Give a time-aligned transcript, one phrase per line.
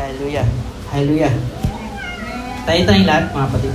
[0.00, 0.48] Hallelujah.
[0.88, 1.34] Hallelujah.
[2.64, 3.74] Tayo tayong lahat, mga kapatid.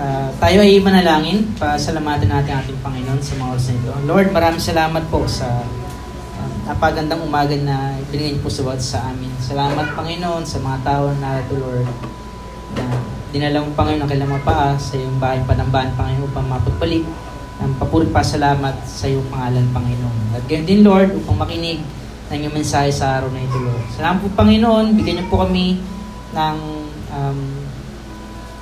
[0.00, 1.44] Uh, tayo ay manalangin.
[1.60, 3.92] Pasalamatan natin ating Panginoon sa mga oras na ito.
[4.08, 9.28] Lord, maraming salamat po sa uh, napagandang umaga na binigay po sa sa amin.
[9.44, 11.84] Salamat, Panginoon, sa mga tao na ito, Lord,
[12.80, 12.84] na
[13.28, 17.04] dinala mo, Panginoon, ang kailang mapaa sa iyong bahay panambahan, Panginoon, upang mapagbalik
[17.62, 20.34] ng papuri pa salamat sa iyong pangalan, Panginoon.
[20.34, 21.78] At gayon din, Lord, upang makinig
[22.30, 23.84] ng iyong mensahe sa araw na ito, Lord.
[23.94, 24.98] Salamat po, Panginoon.
[24.98, 25.78] Bigyan niyo po kami
[26.34, 26.56] ng
[27.14, 27.38] um,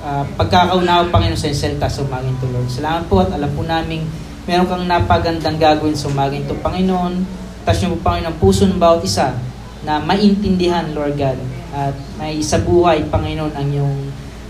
[0.05, 2.69] uh, pagkakaunawa, Panginoon, sa salita sa umaging ito, Lord.
[2.69, 4.05] Salamat po at alam po namin
[4.45, 7.25] meron kang napagandang gagawin sa umaging ito, Panginoon.
[7.65, 9.33] Tapos niyo po, Panginoon, puso ng bawat isa
[9.83, 11.39] na maintindihan, Lord God,
[11.73, 13.99] at may sa buhay, Panginoon, ang iyong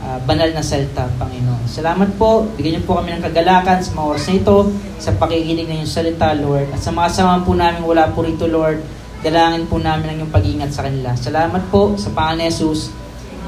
[0.02, 1.64] uh, banal na salita, Panginoon.
[1.70, 2.46] Salamat po.
[2.58, 4.56] Bigyan niyo po kami ng kagalakan sa mga oras na ito,
[4.98, 6.68] sa pakikinig ng iyong salita, Lord.
[6.74, 8.82] At sa mga kasama po namin wala po rito, Lord,
[9.22, 11.14] dalangin po namin ang iyong pag-ingat sa kanila.
[11.14, 12.90] Salamat po sa Pangalan ni Jesus.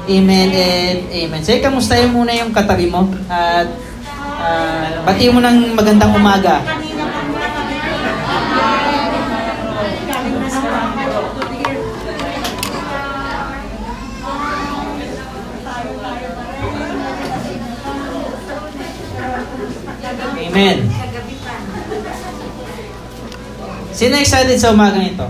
[0.05, 1.41] Amen and amen.
[1.41, 3.65] Sige, kamustahin muna yung katabi mo at
[4.37, 6.61] uh, bati mo ng magandang umaga.
[20.55, 20.87] Amen.
[23.91, 25.27] Sino excited sa umagang ito?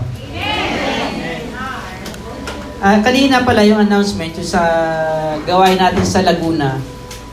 [2.78, 4.62] Uh, kanina pala yung announcement yung sa
[5.42, 6.78] gawain natin sa Laguna.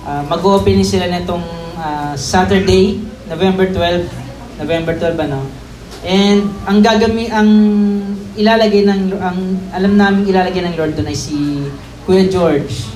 [0.10, 1.46] Uh, mag-opening sila nitong
[1.78, 2.98] uh, Saturday,
[3.30, 4.10] November 12.
[4.58, 5.46] November 12 ano?
[6.02, 7.50] And ang gagami ang
[8.34, 9.38] ilalagay ng ang
[9.70, 11.62] alam namin ilalagay ng Lord doon ay si
[12.10, 12.90] Kuya George.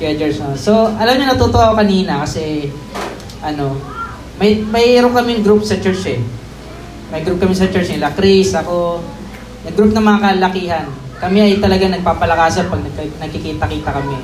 [0.00, 0.40] Kuya George.
[0.56, 2.72] So, alam niyo natutuwa ako kanina kasi
[3.44, 3.99] ano,
[4.40, 6.20] may mayroon kaming group sa church eh.
[7.12, 8.08] May group kami sa church nila.
[8.16, 9.04] Chris, ako,
[9.68, 10.86] nag-group ng mga kalakihan.
[11.20, 12.80] Kami ay talaga nagpapalakasan pag
[13.20, 14.16] nakikita-kita kami.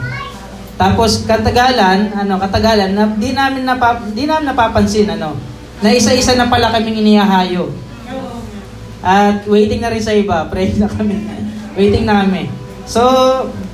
[0.81, 5.37] Tapos katagalan, ano, katagalan, na, di namin napa, di namin napapansin ano,
[5.84, 7.69] na isa-isa na pala kaming inihahayo.
[9.05, 11.28] At waiting na rin sa iba, pray na kami.
[11.76, 12.25] waiting na.
[12.88, 13.03] So,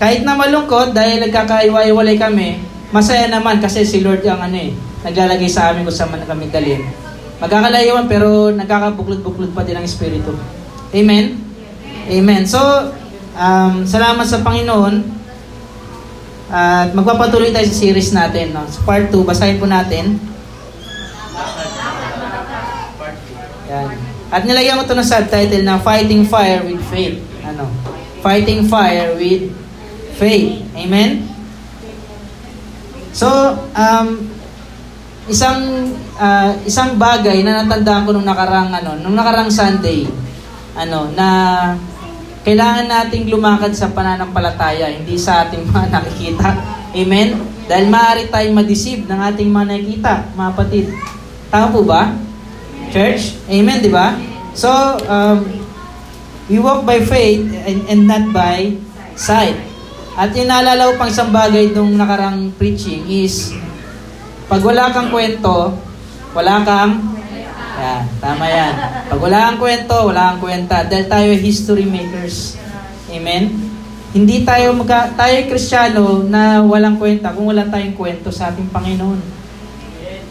[0.02, 2.58] kahit na malungkot dahil nagkakaiwa-iwalay kami,
[2.90, 6.50] masaya naman kasi si Lord ang ano eh, naglalagay sa amin kung saan man kami
[6.50, 6.82] dalhin.
[7.42, 10.30] Magkakalayawan pero nagkakabuklod-buklod pa din ang Espiritu.
[10.94, 11.42] Amen?
[12.06, 12.42] Amen.
[12.46, 12.58] So,
[13.34, 15.22] um, salamat sa Panginoon.
[16.52, 18.54] At magpapatuloy tayo sa series natin.
[18.54, 18.62] No?
[18.68, 20.20] Sa part 2, basahin po natin.
[23.72, 23.88] Yan.
[24.32, 27.18] At nilagyan ko ito ng subtitle na Fighting Fire with Faith.
[27.42, 27.68] Ano?
[28.20, 29.48] Fighting Fire with
[30.20, 30.62] Faith.
[30.76, 31.24] Amen?
[33.12, 33.28] So,
[33.72, 34.28] um,
[35.30, 35.86] isang
[36.18, 40.08] uh, isang bagay na natandaan ko nung nakarang ano, nung nakarang Sunday,
[40.74, 41.28] ano, na
[42.42, 46.50] kailangan nating lumakad sa pananampalataya, hindi sa ating mga nakikita.
[46.92, 47.38] Amen?
[47.70, 50.86] Dahil maaari tayong ma-deceive ng ating mga nakikita, mga patid.
[51.48, 52.10] Tama po ba?
[52.90, 53.38] Church?
[53.46, 54.18] Amen, di ba?
[54.52, 54.68] So,
[55.06, 55.46] um,
[56.50, 58.74] we walk by faith and, and not by
[59.14, 59.56] sight.
[60.12, 63.56] At yung naalala ko pang isang bagay nung nakarang preaching is,
[64.46, 65.76] pag wala kang kwento,
[66.32, 67.12] wala kang
[67.82, 68.74] yan, tama yan.
[69.10, 70.86] Pag wala kang kwento, wala kang kwenta.
[70.86, 72.54] Dahil tayo history makers.
[73.10, 73.50] Amen?
[74.12, 79.18] Hindi tayo magka, tayo kristyano na walang kwenta kung wala tayong kwento sa ating Panginoon.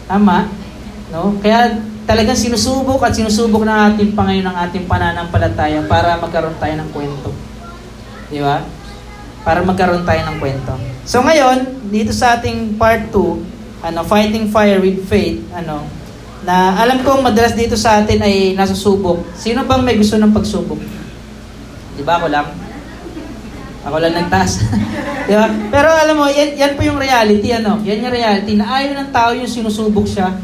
[0.06, 0.46] Tama?
[1.10, 1.34] No?
[1.42, 6.90] Kaya talagang sinusubok at sinusubok ng ating Panginoon ang ating pananampalataya para magkaroon tayo ng
[6.94, 7.34] kwento.
[8.30, 8.62] Di ba?
[9.42, 10.72] Para magkaroon tayo ng kwento.
[11.02, 15.82] So ngayon, dito sa ating part 2, ano, fighting fire with faith, ano,
[16.42, 19.22] na alam kong madalas dito sa atin ay nasusubok.
[19.34, 20.78] Sino bang may gusto ng pagsubok?
[21.98, 22.46] Di ba ako lang?
[23.82, 24.62] Ako lang nagtaas.
[25.28, 25.46] Di ba?
[25.70, 27.78] Pero alam mo, yan, yan po yung reality, ano?
[27.82, 30.34] Yan yung reality na ayaw ng tao yung sinusubok siya.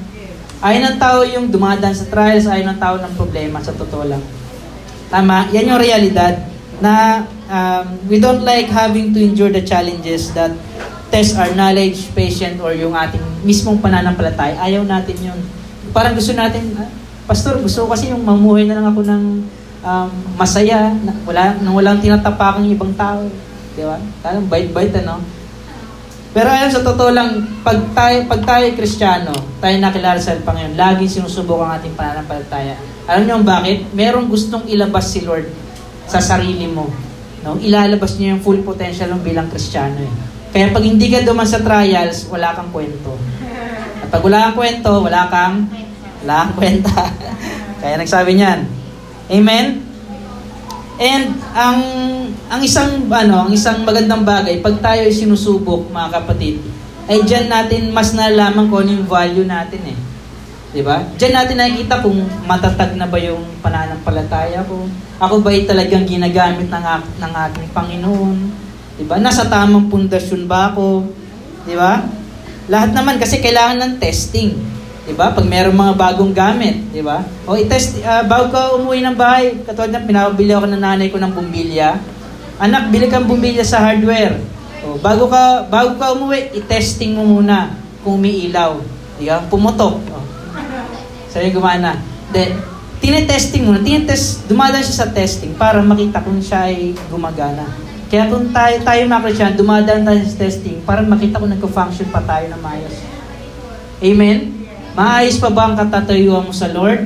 [0.58, 4.22] Ayaw ng tao yung dumadaan sa trials, ayaw ng tao ng problema, sa totoo lang.
[5.06, 5.50] Tama?
[5.54, 6.46] Yan yung realidad
[6.78, 10.50] na um, we don't like having to endure the challenges that
[11.08, 14.60] test our knowledge, patient, or yung ating mismong pananampalataya.
[14.60, 15.40] Ayaw natin yun
[15.92, 16.90] parang gusto natin, ah,
[17.28, 19.24] Pastor, gusto kasi yung mamuhay na lang ako ng
[19.84, 20.10] um,
[20.40, 23.28] masaya, na, wala, nang walang tinatapakan yung ibang tao.
[23.76, 24.00] Di ba?
[24.24, 25.20] Parang bait-bait, ano?
[26.32, 31.20] Pero ayun, sa totoo lang, pag tayo, pag tayo kristyano, tayo nakilala sa Panginoon, laging
[31.20, 32.80] sinusubok ang ating pananampalataya.
[33.04, 33.84] Alam niyo bakit?
[33.92, 35.52] Merong gustong ilabas si Lord
[36.08, 36.88] sa sarili mo.
[37.44, 37.60] No?
[37.60, 40.00] Ilalabas niya yung full potential mo bilang kristyano.
[40.00, 40.12] Eh.
[40.48, 43.14] Kaya pag hindi ka duman sa trials, wala kang kwento.
[44.00, 45.68] At pag wala kang kwento, wala kang,
[46.24, 46.98] wala kang kwenta.
[47.80, 48.60] Kaya nagsabi niyan.
[49.28, 49.66] Amen?
[50.98, 51.78] And ang
[52.50, 56.58] ang isang ano, ang isang magandang bagay pag tayo ay sinusubok, mga kapatid,
[57.06, 59.98] ay diyan natin mas nalaman kung ano yung value natin eh.
[60.74, 61.06] 'Di ba?
[61.14, 62.18] Diyan natin nakikita kung
[62.50, 64.90] matatag na ba yung pananampalataya ko.
[65.22, 66.84] Ako ba ay talagang ginagamit ng
[67.22, 68.67] ng ating Panginoon?
[68.98, 69.22] 'Di ba?
[69.22, 71.06] Nasa tamang pundasyon ba ako?
[71.62, 72.02] 'Di ba?
[72.66, 74.58] Lahat naman kasi kailangan ng testing.
[75.06, 75.30] 'Di ba?
[75.30, 77.22] Pag mayroong mga bagong gamit, 'di ba?
[77.46, 81.22] O i-test uh, bago ka umuwi ng bahay, katulad ng pinapabili ako ng nanay ko
[81.22, 81.94] ng bumbilya.
[82.58, 84.34] Anak, bili kang bumbilya sa hardware.
[84.82, 88.82] O bago ka bago ka umuwi, i-testing mo muna kung umiilaw.
[89.16, 89.46] 'Di ba?
[89.46, 89.94] Pumutok.
[90.10, 90.18] O.
[91.30, 91.94] Sabi gumana.
[92.34, 92.58] Then,
[92.98, 93.78] tinetesting muna.
[93.78, 97.87] Tinetest, dumadaan siya sa testing para makita kung siya ay gumagana.
[98.08, 102.24] Kaya kung tayo, tayo mga Christian, dumadaan tayo sa testing para makita kung nagko-function pa
[102.24, 103.04] tayo na maayos.
[104.00, 104.64] Amen?
[104.96, 107.04] Maayos pa ba ang katatayuan mo sa Lord?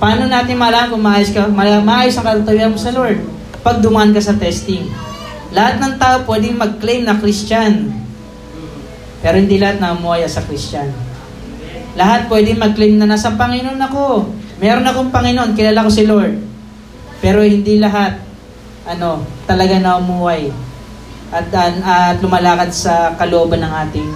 [0.00, 3.20] Paano natin malaman kung maayos, ka, maayos ang katatayuan mo sa Lord?
[3.60, 4.88] Pag dumaan ka sa testing.
[5.52, 7.92] Lahat ng tao pwedeng mag-claim na Christian.
[9.20, 10.88] Pero hindi lahat na umuwaya sa Christian.
[11.92, 14.32] Lahat pwedeng mag-claim na nasa Panginoon ako.
[14.64, 16.40] Meron akong Panginoon, kilala ko si Lord.
[17.20, 18.27] Pero hindi lahat
[18.88, 20.48] ano, talaga na umuway
[21.28, 24.10] at, at lumalakad sa kalooban ng ating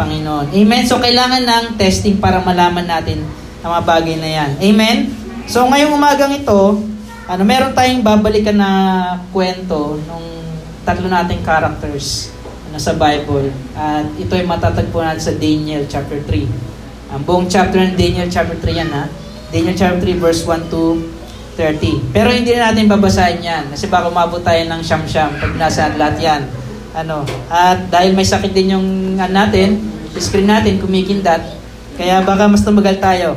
[0.00, 0.48] Panginoon.
[0.50, 0.82] Amen?
[0.88, 3.20] So, kailangan ng testing para malaman natin
[3.60, 4.50] ang mga bagay na yan.
[4.58, 4.96] Amen?
[5.44, 6.80] So, ngayong umagang ito,
[7.28, 8.70] ano, meron tayong babalikan na
[9.28, 10.24] kwento nung
[10.88, 12.32] tatlo nating characters
[12.68, 13.52] ano, sa Bible.
[13.76, 17.12] At ito ay matatagpo natin sa Daniel chapter 3.
[17.12, 19.04] Ang buong chapter ng Daniel chapter 3 yan ha.
[19.52, 20.98] Daniel chapter 3 verse 1 to
[21.56, 22.14] 30.
[22.14, 26.18] Pero hindi na natin babasahin yan kasi baka umabot tayo ng siyam-siyam pag nasa lahat
[26.18, 26.42] yan
[26.94, 29.82] ano, at dahil may sakit din yung ano natin,
[30.14, 31.42] screen natin kumikindat,
[31.98, 33.34] kaya baka mas tumagal tayo.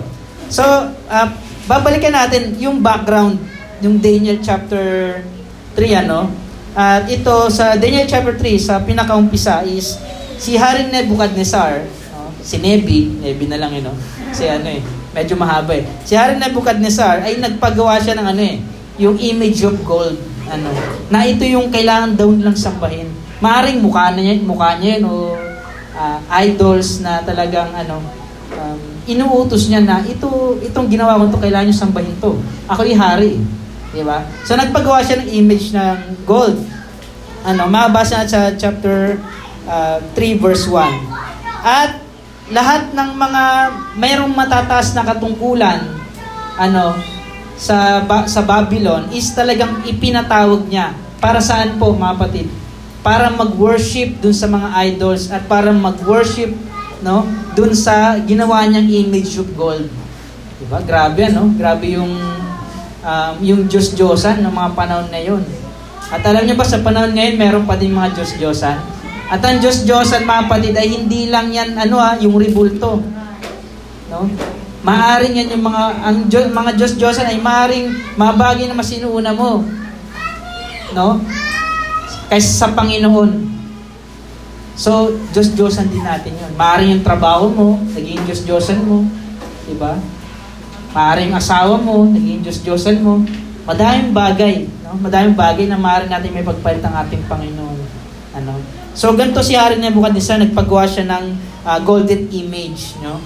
[0.48, 0.62] So,
[1.10, 1.28] uh,
[1.66, 3.42] babalikan natin yung background,
[3.82, 5.20] yung Daniel chapter
[5.74, 6.30] 3, ano,
[6.78, 9.98] at ito sa Daniel chapter 3, sa pinakaumpisa is
[10.38, 11.82] si Haring Nebuchadnezzar,
[12.14, 12.30] no?
[12.46, 13.98] si Nebi, Nebi na lang yun, no?
[14.30, 14.86] si ano eh,
[15.18, 15.84] medyo mahaba eh.
[16.06, 18.62] Si Haring Nebuchadnezzar ay nagpagawa siya ng ano eh,
[19.02, 20.14] yung image of gold,
[20.46, 20.70] ano,
[21.10, 23.10] na ito yung kailangan daw nilang sambahin.
[23.42, 25.34] Maaring mukha niya, mukha niya yun, o
[25.98, 27.98] uh, idols na talagang ano,
[28.54, 28.80] um,
[29.10, 32.38] inuutos niya na ito itong ginawa ko to kailangan niyo sambahin to.
[32.70, 33.42] Ako yung hari.
[33.90, 34.22] Di ba?
[34.46, 36.62] So nagpagawa siya ng image ng gold.
[37.42, 39.18] Ano, mabasa natin sa chapter
[39.66, 41.66] uh, 3 verse 1.
[41.66, 42.07] At
[42.52, 43.44] lahat ng mga
[44.00, 45.84] mayroong matataas na katungkulan
[46.56, 46.96] ano
[47.60, 52.48] sa sa Babylon is talagang ipinatawag niya para saan po mga kapatid?
[53.08, 56.52] para mag-worship dun sa mga idols at para mag-worship
[57.00, 57.24] no
[57.56, 59.88] dun sa ginawa niyang image of gold.
[60.60, 60.84] 'Di ba?
[60.84, 61.48] Grabe ano?
[61.56, 62.12] Grabe yung
[63.00, 65.40] um, yung Diyos-Diyosan ng mga panahon na 'yon.
[66.12, 68.97] At alam niyo ba sa panahon ngayon meron pa din mga Diyos-Diyosan?
[69.28, 73.04] At ang Diyos-Diyosan mga kapatid ay hindi lang yan ano ha, yung ribulto.
[74.08, 74.20] No?
[74.88, 79.68] Maaring yan yung mga ang Diyos, mga Diyos-Diyosan ay maaring mabagi na masinuuna mo.
[80.96, 81.20] No?
[82.28, 83.56] kaysa sa Panginoon.
[84.78, 86.52] So, Diyos-Diyosan din natin yun.
[86.54, 89.08] Maaring yung trabaho mo, naging Diyos-Diyosan mo.
[89.66, 89.98] Diba?
[90.94, 93.26] Maaring asawa mo, naging Diyos-Diyosan mo.
[93.66, 94.70] Madaming bagay.
[94.86, 94.96] No?
[95.02, 97.80] Madaming bagay na maaring natin may pagpalit ang ating Panginoon.
[98.38, 98.54] Ano?
[98.98, 101.26] So, ganito si Hari Nebuchadnezzar, nagpagawa siya ng
[101.62, 102.98] uh, golden image.
[103.06, 103.22] No?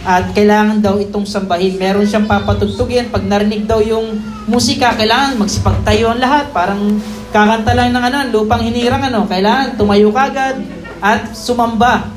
[0.00, 1.76] At kailangan daw itong sambahin.
[1.76, 3.12] Meron siyang papatugtugin.
[3.12, 4.16] Pag narinig daw yung
[4.48, 6.48] musika, kailangan magsipagtayo ang lahat.
[6.56, 7.04] Parang
[7.36, 10.64] kakanta lang ng ano, lupang hinirang ano, kailangan tumayo kagad
[11.04, 12.08] at sumamba.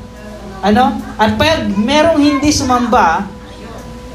[0.64, 0.96] Ano?
[1.20, 3.28] At pag merong hindi sumamba,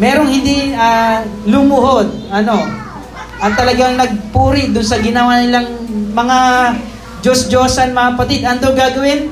[0.02, 2.58] merong hindi uh, lumuhod, ano,
[3.38, 5.70] at talagang nagpuri doon sa ginawa nilang
[6.18, 6.38] mga
[7.24, 9.32] Diyos-Diyosan, mga patid, ano gagawin?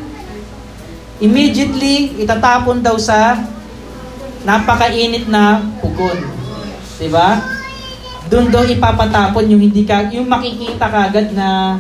[1.20, 3.36] Immediately, itatapon daw sa
[4.48, 6.18] napakainit na pugon.
[6.98, 7.60] Diba?
[8.32, 11.76] doon daw ipapatapon yung hindi ka, yung makikita kagad na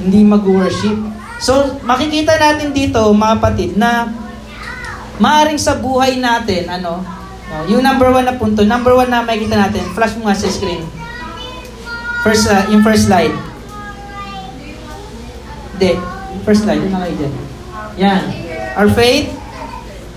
[0.00, 0.96] hindi mag-worship.
[1.36, 4.08] So, makikita natin dito, mga kapatid, na
[5.20, 7.04] maaring sa buhay natin, ano,
[7.68, 10.80] yung number one na punto, number one na makikita natin, flash mo nga sa screen.
[12.24, 13.49] First, uh, yung first slide.
[15.80, 15.96] Hindi,
[16.44, 17.34] first slide, yun na kayo dyan.
[17.96, 18.22] Yan.
[18.76, 19.32] Our faith,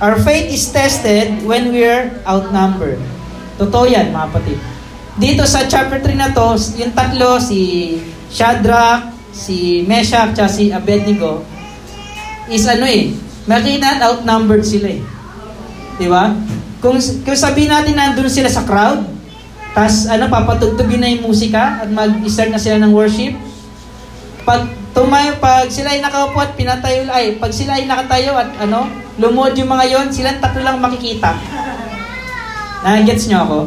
[0.03, 3.00] our faith is tested when we're outnumbered.
[3.55, 4.60] Totoo yan, mga kapatid
[5.13, 7.93] dito sa chapter 3 na to, yung tatlo, si
[8.34, 11.46] Shadrach, si Meshach, at si Abednego,
[12.50, 13.13] is ano eh,
[13.46, 15.01] makita outnumbered sila eh.
[16.01, 16.34] Di ba?
[16.82, 19.05] Kung, kung sabihin natin nandun sila sa crowd,
[19.74, 23.34] Tapos ano, papatugtugin na yung musika at mag-start na sila ng worship.
[24.46, 28.88] Pag tumayo, pag sila ay nakaupo at pinatayo, ay, pag sila ay nakatayo at ano,
[29.17, 31.33] lumuod yung mga yon, silang tatlo lang makikita.
[32.85, 33.59] Na-gets nyo ako?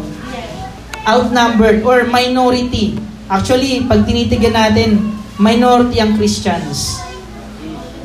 [1.06, 2.94] Outnumbered or minority.
[3.26, 5.02] Actually, pag tinitigan natin,
[5.42, 7.02] minority ang Christians.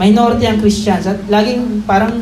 [0.02, 1.06] Minority ang Christians.
[1.06, 2.18] At laging parang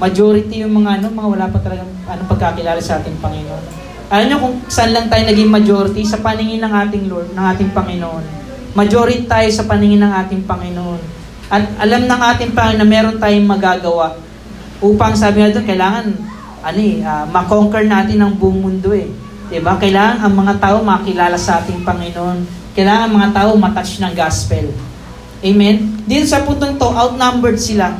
[0.00, 3.64] majority yung mga ano, mga wala pa talagang ano, pagkakilala sa ating Panginoon.
[4.08, 6.00] Alam nyo kung saan lang tayo naging majority?
[6.08, 8.47] Sa paningin ng ating Lord, ng ating Panginoon.
[8.76, 11.00] Majority tayo sa paningin ng ating Panginoon.
[11.48, 14.16] At alam ng ating Panginoon na meron tayong magagawa
[14.78, 16.06] upang sabi doon, kailangan
[16.58, 19.08] ano eh, uh, makonquer natin ang buong mundo eh.
[19.48, 19.80] Diba?
[19.80, 22.44] Kailangan ang mga tao makilala sa ating Panginoon.
[22.76, 24.66] Kailangan ang mga tao matouch ng gospel.
[25.40, 26.04] Amen?
[26.04, 27.96] Din sa puntong to, outnumbered sila.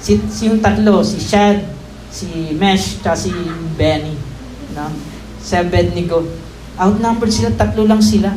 [0.00, 1.60] Si, si yung tatlo, si Shad,
[2.08, 3.34] si Mesh, at si
[3.74, 4.28] Benny
[4.78, 4.86] no?
[5.42, 6.22] Si Abednego.
[6.78, 8.30] Outnumbered sila, tatlo lang sila.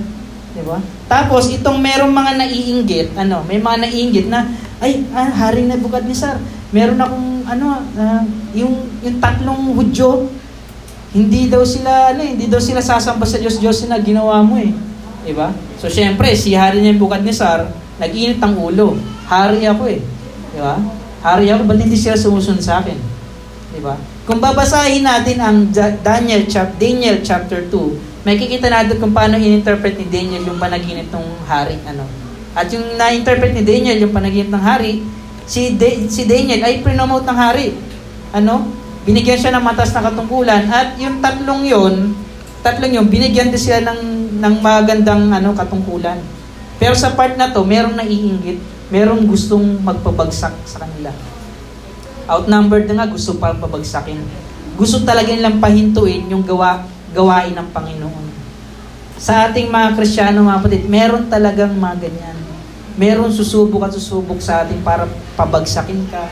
[0.51, 0.77] Di ba?
[1.07, 4.51] Tapos, itong merong mga naiinggit, ano, may mga naiinggit na,
[4.83, 6.39] ay, ah, Haring Nebuchadnezzar,
[6.75, 7.65] meron akong, ano,
[7.95, 10.27] uh, yung, yung tatlong Hudyo,
[11.15, 14.71] hindi daw sila, ano, hindi daw sila sasamba sa Diyos, Diyos na ginawa mo eh.
[15.23, 15.55] Di ba?
[15.79, 18.99] So, syempre, si Hari Nebuchadnezzar, nag-init ang ulo.
[19.31, 20.03] Hari ako eh.
[20.51, 20.75] Di ba?
[21.21, 22.97] Hari ako, ba't hindi sila sumusunod sa akin?
[23.71, 23.95] Di ba?
[24.27, 25.57] Kung babasahin natin ang
[26.01, 31.09] Daniel, chap Daniel chapter 2, may kikita natin kung paano in-interpret ni Daniel yung panaginip
[31.09, 31.81] ng hari.
[31.89, 32.05] Ano.
[32.53, 35.01] At yung na-interpret ni Daniel yung panaginip ng hari,
[35.49, 37.73] si, De- si Daniel ay prinomote ng hari.
[38.29, 38.69] Ano?
[39.01, 42.13] Binigyan siya ng matas na katungkulan at yung tatlong yon
[42.61, 46.21] tatlong yon binigyan din sila ng, ng magandang ano, katungkulan.
[46.77, 48.61] Pero sa part na to, merong naiinggit,
[48.93, 51.09] merong gustong magpabagsak sa kanila.
[52.29, 54.21] Outnumbered na nga, gusto pa pabagsakin.
[54.77, 58.25] Gusto talaga nilang pahintuin yung gawa, gawain ng Panginoon.
[59.21, 62.37] Sa ating mga Kristiyano, mga kapatid, meron talagang mga ganyan.
[62.97, 65.05] Meron susubok at susubok sa atin para
[65.37, 66.25] pabagsakin ka,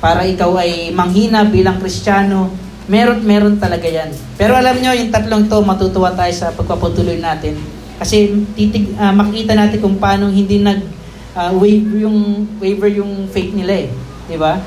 [0.00, 2.50] para ikaw ay manghina bilang Kristiyano.
[2.86, 4.14] Meron, meron talaga yan.
[4.38, 7.58] Pero alam nyo, yung tatlong to, matutuwa tayo sa pagpapatuloy natin.
[7.96, 10.84] Kasi titig, uh, makikita natin kung paano hindi nag
[11.36, 13.88] uh, waiver yung waiver yung faith nila eh.
[14.28, 14.60] 'Di ba?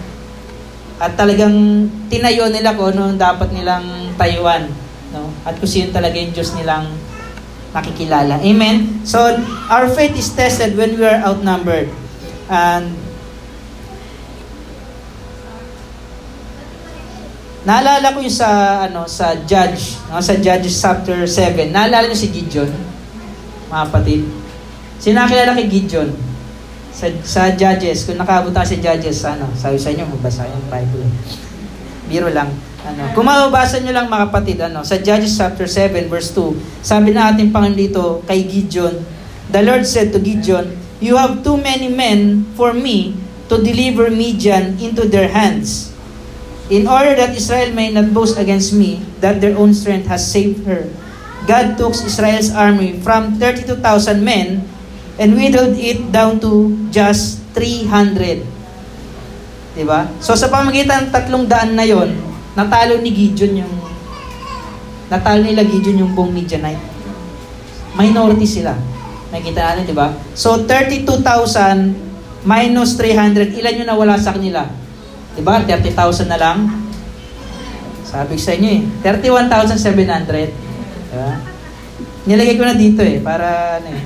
[0.99, 4.67] At talagang tinayo nila ko ano dapat nilang tayuan.
[5.13, 5.33] No?
[5.45, 6.89] At kung sino talaga yung Diyos nilang
[7.73, 8.41] nakikilala.
[8.41, 9.05] Amen?
[9.05, 9.21] So,
[9.69, 11.89] our faith is tested when we are outnumbered.
[12.49, 12.97] And
[17.59, 21.69] Naalala ko yung sa ano sa Judge, no, sa Judges chapter 7.
[21.69, 22.71] Naalala niyo si Gideon?
[23.67, 24.23] Mga kapatid.
[24.97, 26.09] Sinakilala kay Gideon?
[26.99, 31.07] sa, sa Judges, kung nakaabot sa Judges, ano, sabi sa inyo, magbasa yung Bible.
[32.11, 32.51] Biro lang.
[32.89, 37.13] Ano, kung mababasa nyo lang mga kapatid, ano, sa Judges chapter 7 verse 2, sabi
[37.13, 38.97] na ating Panginoon dito kay Gideon,
[39.53, 43.13] The Lord said to Gideon, You have too many men for me
[43.45, 45.93] to deliver Midian into their hands.
[46.69, 50.65] In order that Israel may not boast against me that their own strength has saved
[50.65, 50.89] her.
[51.45, 54.65] God took Israel's army from 32,000 men
[55.17, 58.45] and whittled it down to just 300.
[59.77, 60.09] Diba?
[60.21, 63.73] So sa pamagitan ng tatlong daan na yon, natalo ni Gideon yung
[65.09, 66.81] natalo nila Gideon yung buong Midianite.
[67.97, 68.77] Minority sila.
[69.29, 70.13] Nakita natin, di ba?
[70.33, 74.65] So 32,000 minus 300, ilan yung nawala sa kanila?
[75.35, 75.61] Di ba?
[75.61, 76.57] 30,000 na lang.
[78.09, 78.81] Sabi ko sa inyo eh.
[79.05, 80.49] 31,700.
[81.13, 81.31] Diba?
[82.25, 84.01] Nilagay ko na dito eh, para ano eh.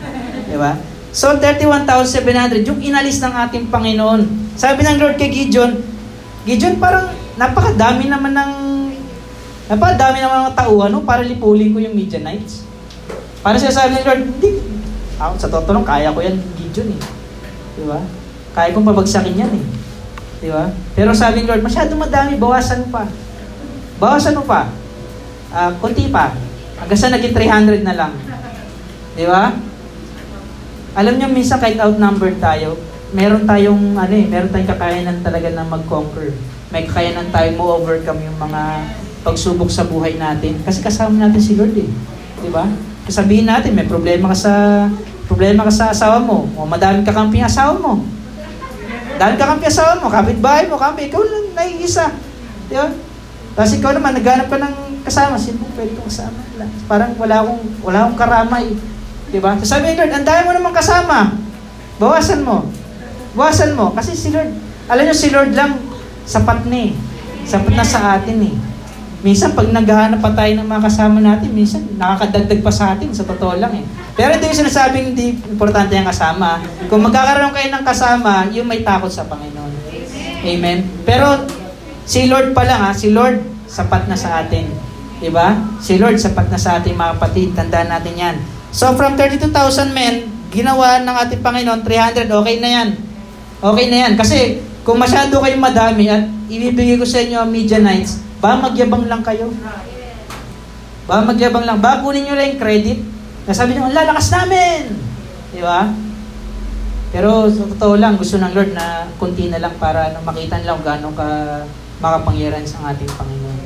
[0.51, 0.75] Diba?
[1.13, 4.25] So, 31,700, yung inalis ng ating Panginoon.
[4.57, 5.77] Sabi ng Lord kay Gideon,
[6.41, 8.51] Gideon, parang napakadami naman ng
[9.71, 12.67] napakadami naman ng tauhan no, para lipulin ko yung Midianites.
[13.43, 14.51] Para siya sabi ng Lord, hindi.
[15.19, 17.01] Ako, sa totoo kaya ko yan, Gideon eh.
[17.75, 17.99] Di ba?
[18.55, 19.65] Kaya kong pabagsakin yan eh.
[20.39, 20.71] Di ba?
[20.95, 23.03] Pero sabi ng Lord, masyado madami, bawasan mo pa.
[23.99, 24.71] Bawasan mo pa.
[25.51, 26.31] Uh, kunti pa.
[26.79, 28.13] Hanggang sa naging 300 na lang.
[29.13, 29.53] Di ba?
[30.93, 32.77] Alam niyo minsan kahit outnumbered tayo,
[33.13, 36.33] meron tayong ano eh, meron tayong kakayanan talaga na mag-conquer.
[36.73, 38.89] May kakayanan tayo mo overcome yung mga
[39.21, 41.85] pagsubok sa buhay natin kasi kasama natin si Lord eh.
[42.41, 42.65] 'Di ba?
[43.05, 44.53] Sabihin natin may problema ka sa
[45.29, 48.01] problema ka sa asawa mo o madami ka kamping asawa mo.
[49.21, 52.09] Dahil ka kamping asawa mo, kapitbahay mo, kampi, ikaw lang naiisa.
[52.65, 52.89] Di ba?
[53.53, 56.41] Tapos ikaw naman, naghanap ka ng kasama, sino pwede kong kasama?
[56.89, 58.65] Parang wala akong, wala akong karamay.
[59.29, 59.53] Diba?
[59.61, 61.37] So sabi ni Lord, ang mo naman kasama.
[62.01, 62.65] Bawasan mo.
[63.37, 63.93] Bawasan mo.
[63.93, 64.49] Kasi si Lord,
[64.89, 65.77] alam nyo si Lord lang,
[66.23, 66.91] sapat na eh.
[67.43, 68.55] Sapat na sa atin eh.
[69.23, 73.23] Minsan, pag naghahanap pa tayo ng mga kasama natin, minsan nakakadagdag pa sa atin, sa
[73.23, 73.85] totoo lang eh.
[74.19, 76.59] Pero hindi yung sinasabing hindi importante ang kasama.
[76.91, 79.71] Kung magkakaroon kayo ng kasama, yung may takot sa Panginoon.
[80.43, 80.83] Amen?
[81.07, 81.47] Pero,
[82.03, 84.67] si Lord pa lang ha, si Lord, sapat na sa atin.
[85.23, 85.55] Diba?
[85.79, 87.55] Si Lord, sapat na sa atin mga kapatid.
[87.55, 88.35] Tandaan natin yan.
[88.75, 92.89] So, from 32,000 men, ginawa ng ating Panginoon, 300, okay na yan.
[93.63, 94.13] Okay na yan.
[94.19, 99.23] Kasi, kung masyado kayong madami at ibibigay ko sa inyo ang Midianites, ba magyabang lang
[99.23, 99.47] kayo?
[101.07, 101.79] Ba magyabang lang?
[101.79, 102.99] Ba kunin nyo lang yung credit?
[103.47, 104.91] Nasabi nyo, ang lalakas namin!
[105.55, 105.87] Di ba?
[107.15, 110.75] Pero sa totoo lang, gusto ng Lord na kunti na lang para na makita nila
[110.75, 111.27] kung gaano ka
[112.03, 113.59] makapangyarihan sa ating Panginoon.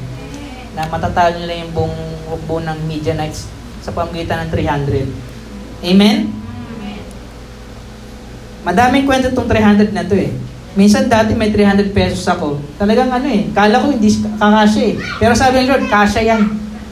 [0.77, 1.97] Na matatalo nila yung buong
[2.29, 3.49] hukbo ng Midianites
[3.81, 5.09] sa pamagitan ng 300.
[5.81, 6.29] Amen?
[8.61, 10.29] Madaming kwento itong 300 na to eh.
[10.77, 12.61] Minsan dati may 300 pesos ako.
[12.77, 14.95] Talagang ano eh, kala ko hindi kakasya eh.
[15.17, 16.41] Pero sabi ng Lord, kasya yan.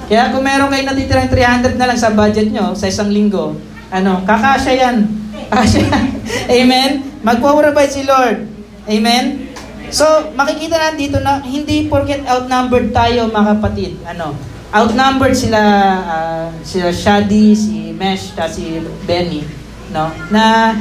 [0.10, 3.54] Kaya kung meron kayo natitirang 300 na lang sa budget nyo sa isang linggo,
[3.94, 5.06] ano, kakasya yan.
[5.54, 6.06] Kasya yan.
[6.58, 6.92] Amen?
[7.22, 8.50] Magpaprovide si Lord.
[8.89, 9.54] Amen?
[9.94, 14.01] So, makikita natin dito na hindi porket outnumbered tayo mga kapatid.
[14.01, 14.34] Ano,
[14.74, 15.62] outnumbered sila
[16.01, 19.46] uh, sila Shadi, si Mesh, si Benny,
[19.94, 20.10] no?
[20.34, 20.74] Na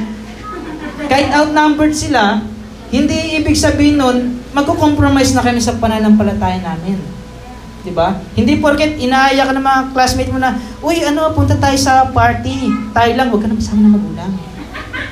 [1.05, 2.41] kahit outnumbered sila,
[2.95, 6.95] hindi ibig sabihin nun, magko-compromise na kami sa pananampalataya namin.
[7.85, 8.17] 'Di ba?
[8.33, 12.71] Hindi porket inaaya ka ng mga classmate mo na, "Uy, ano, punta tayo sa party.
[12.95, 14.31] Tayo lang, wag ka na masama ng magulang."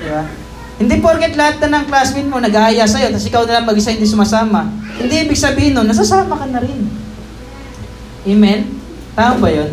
[0.02, 0.24] 'Di ba?
[0.82, 4.10] Hindi porket lahat na ng classmate mo nag-aaya sa'yo, tapos ikaw na lang mag-isa hindi
[4.10, 4.66] sumasama.
[4.98, 6.90] Hindi ibig sabihin nun, nasasama ka na rin.
[8.26, 8.60] Amen?
[9.14, 9.70] Tama ba yun?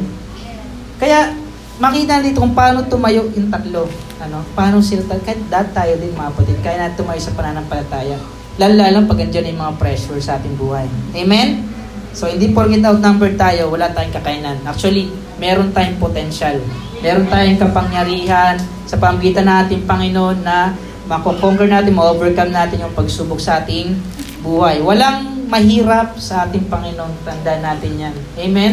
[1.00, 1.32] Kaya,
[1.80, 3.88] makita dito kung paano tumayo yung tatlo.
[4.20, 4.44] Ano?
[4.52, 5.08] Paano sila?
[5.24, 6.58] Kahit dad tayo din mga kapatid.
[6.60, 8.16] Kaya natin tumayo sa pananampalataya.
[8.60, 10.84] Lalo-lalo pag andyan yung mga pressure sa ating buhay.
[11.16, 11.64] Amen?
[12.12, 14.58] So, hindi porket outnumbered tayo, wala tayong kakayanan.
[14.66, 15.08] Actually,
[15.38, 16.58] meron tayong potential.
[17.00, 20.74] Meron tayong kapangyarihan sa pamagitan natin, Panginoon, na
[21.06, 23.94] makoconquer natin, ma-overcome natin yung pagsubok sa ating
[24.42, 24.82] buhay.
[24.82, 27.24] Walang mahirap sa ating Panginoon.
[27.24, 28.14] Tandaan natin yan.
[28.36, 28.72] Amen?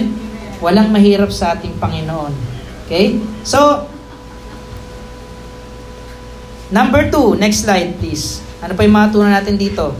[0.57, 2.33] Walang mahirap sa ating Panginoon.
[2.85, 3.21] Okay?
[3.45, 3.85] So,
[6.73, 8.43] number two, next slide please.
[8.59, 9.93] Ano pa yung matunan natin dito?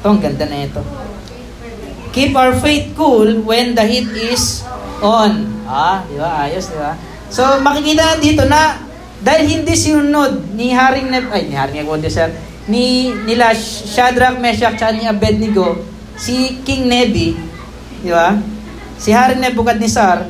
[0.00, 0.82] Ito, ang ganda na ito.
[2.14, 4.62] Keep our faith cool when the heat is
[5.02, 5.50] on.
[5.66, 6.46] Ah, di ba?
[6.46, 6.94] Ayos, di ba?
[7.32, 8.78] So, makikita na dito na
[9.24, 12.30] dahil hindi sinunod ni Haring Neb ay ni Haring Nebuchadnezzar
[12.68, 15.76] ni nila Shadrach, Meshach, at ni Abednego
[16.14, 17.34] si King Nebi,
[18.00, 18.36] di ba?
[18.96, 20.24] Si Haring Nebuchadnezzar,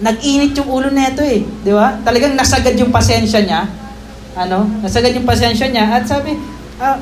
[0.00, 1.98] nag-init yung ulo nito eh, di ba?
[2.00, 3.66] Talagang nasagad yung pasensya niya.
[4.36, 4.68] Ano?
[4.84, 6.36] Nasagad yung pasensya niya at sabi,
[6.76, 7.00] ah,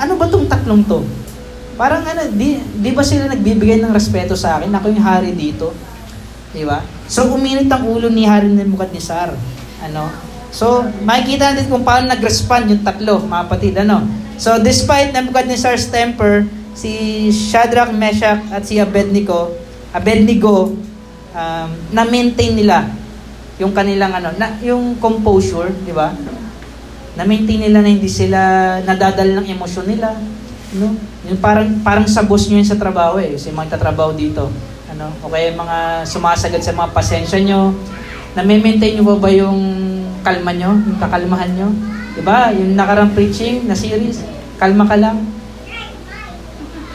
[0.00, 1.04] ano ba tong tatlong to?
[1.76, 4.72] Parang ano, di, di ba sila nagbibigay ng respeto sa akin?
[4.72, 5.76] Ako yung hari dito.
[6.56, 6.80] Di ba?
[7.04, 9.36] So, uminit ang ulo ni Hari Nebuchadnezzar.
[9.84, 10.08] Ano?
[10.48, 13.74] So, makikita natin kung paano nag-respond yung tatlo, mga kapatid.
[13.84, 14.08] Ano?
[14.40, 19.52] So, despite Nebuchadnezzar's temper, si Shadrach, Meshach, at si Abednego,
[19.92, 20.72] Abednego,
[21.36, 22.88] um, na-maintain nila
[23.60, 26.12] yung kanilang ano, na, yung composure, di ba?
[27.16, 28.38] Na-maintain nila na hindi sila
[28.84, 30.12] nadadala ng emosyon nila.
[30.76, 30.92] No?
[31.24, 34.52] Yung parang, parang sa boss nyo yun sa trabaho eh, kasi mga tatrabaho dito.
[34.92, 35.08] Ano?
[35.24, 37.72] O kaya mga sumasagad sa mga pasensya nyo.
[38.36, 39.60] Na-maintain nyo ba ba yung
[40.20, 41.68] kalma nyo, yung kakalmahan nyo?
[42.12, 42.52] Di ba?
[42.52, 44.20] Yung nakarang preaching na series,
[44.60, 45.24] kalma ka lang.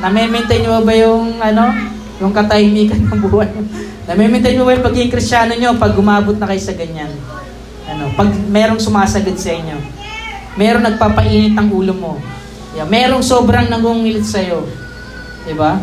[0.05, 1.73] Na-maintain nyo ba yung ano,
[2.21, 3.65] yung katahimikan ng buhay nyo?
[4.05, 7.09] Na-maintain nyo ba yung pagiging kristyano nyo pag gumabot na kayo sa ganyan?
[7.89, 10.00] Ano, pag merong sumasagad sa inyo
[10.59, 12.13] merong nagpapainit ng ulo mo.
[12.71, 14.67] Yeah, merong sobrang nangungilit sa iyo.
[15.43, 15.79] 'Di ba?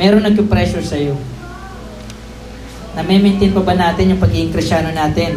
[0.00, 1.14] Merong nagpe-pressure sa iyo.
[2.94, 5.34] Na-maintain pa ba natin yung pagiging Kristiyano natin?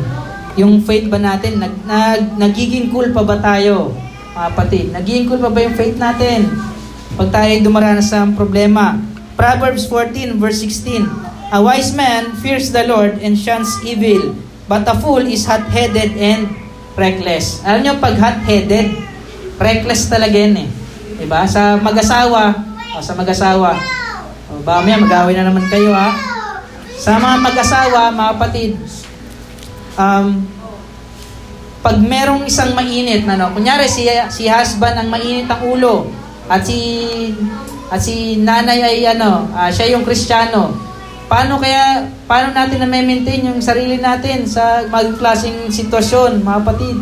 [0.58, 3.94] Yung faith ba natin, nag, nag, nagiging cool pa ba tayo?
[4.34, 6.50] Mga kapatid, nagiging cool pa ba yung faith natin?
[7.18, 9.02] Pag tayo dumaranas sa problema.
[9.38, 11.06] Proverbs 14 verse 16.
[11.54, 16.50] A wise man fears the Lord and shuns evil, but a fool is hot-headed and
[16.98, 17.62] reckless.
[17.62, 18.90] Alam nyo, pag hot-headed,
[19.62, 20.70] reckless talaga yan eh.
[21.22, 21.46] Diba?
[21.46, 22.58] Sa mag-asawa,
[22.98, 23.78] o sa mag-asawa,
[24.50, 26.12] o ba may mag-away na naman kayo ha.
[26.98, 28.72] Sa mga mag-asawa, mga kapatid,
[29.94, 30.42] um,
[31.86, 36.10] pag merong isang mainit na no, kunyari si si husband ang mainit ang ulo
[36.50, 37.32] at si
[37.88, 40.76] at si nanay ay ano, uh, siya yung Kristiyano.
[41.28, 46.98] Paano kaya paano natin na maintain yung sarili natin sa maging klaseng sitwasyon, mga kapatid?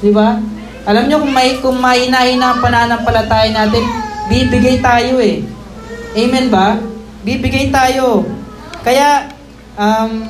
[0.00, 0.38] 'Di ba?
[0.86, 3.84] Alam niyo kung may kung mahina-hina ang pananampalataya natin,
[4.30, 5.42] bibigay tayo eh.
[6.14, 6.80] Amen ba?
[7.24, 8.24] bibigay tayo.
[8.80, 9.28] Kaya,
[9.76, 10.24] um,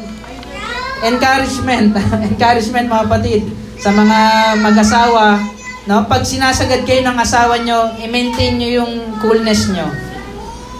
[1.06, 1.94] encouragement,
[2.30, 3.42] encouragement mga kapatid,
[3.80, 4.18] sa mga
[4.60, 5.40] mag-asawa,
[5.88, 6.04] no?
[6.04, 9.88] Pag sinasagad kayo ng asawa nyo, i-maintain nyo yung coolness nyo.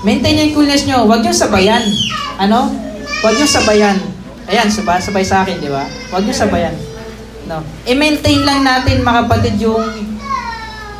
[0.01, 1.05] Maintain yung coolness nyo.
[1.05, 1.85] Huwag nyo sabayan.
[2.41, 2.73] Ano?
[3.21, 3.97] Huwag nyo sabayan.
[4.49, 5.85] Ayan, sabay, sabay sa akin, di ba?
[6.11, 6.75] Huwag nyo sabayan.
[7.45, 7.61] No?
[7.85, 9.85] I-maintain lang natin, mga kapatid, yung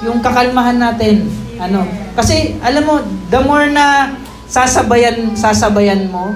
[0.01, 1.29] yung kakalmahan natin.
[1.61, 1.85] Ano?
[2.17, 4.17] Kasi, alam mo, the more na
[4.49, 6.33] sasabayan, sasabayan mo,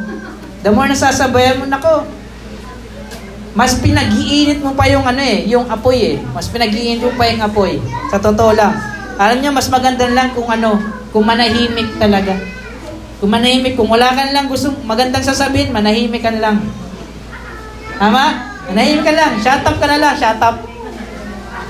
[0.65, 2.05] the more na sasabayan mo, nako,
[3.55, 6.17] mas pinag-iinit mo pa yung ano eh, yung apoy eh.
[6.35, 7.79] Mas pinag-iinit mo pa yung apoy.
[8.11, 8.75] Sa totoo lang.
[9.21, 10.79] Alam niyo, mas maganda lang kung ano,
[11.15, 12.35] kung manahimik talaga.
[13.23, 16.61] Kung manahimik, kung wala ka lang gusto magandang sasabihin, manahimik ka lang.
[17.97, 18.25] Tama?
[18.71, 19.33] Manahimik ka lang.
[19.39, 20.15] Shut up ka na lang.
[20.19, 20.57] Shut up.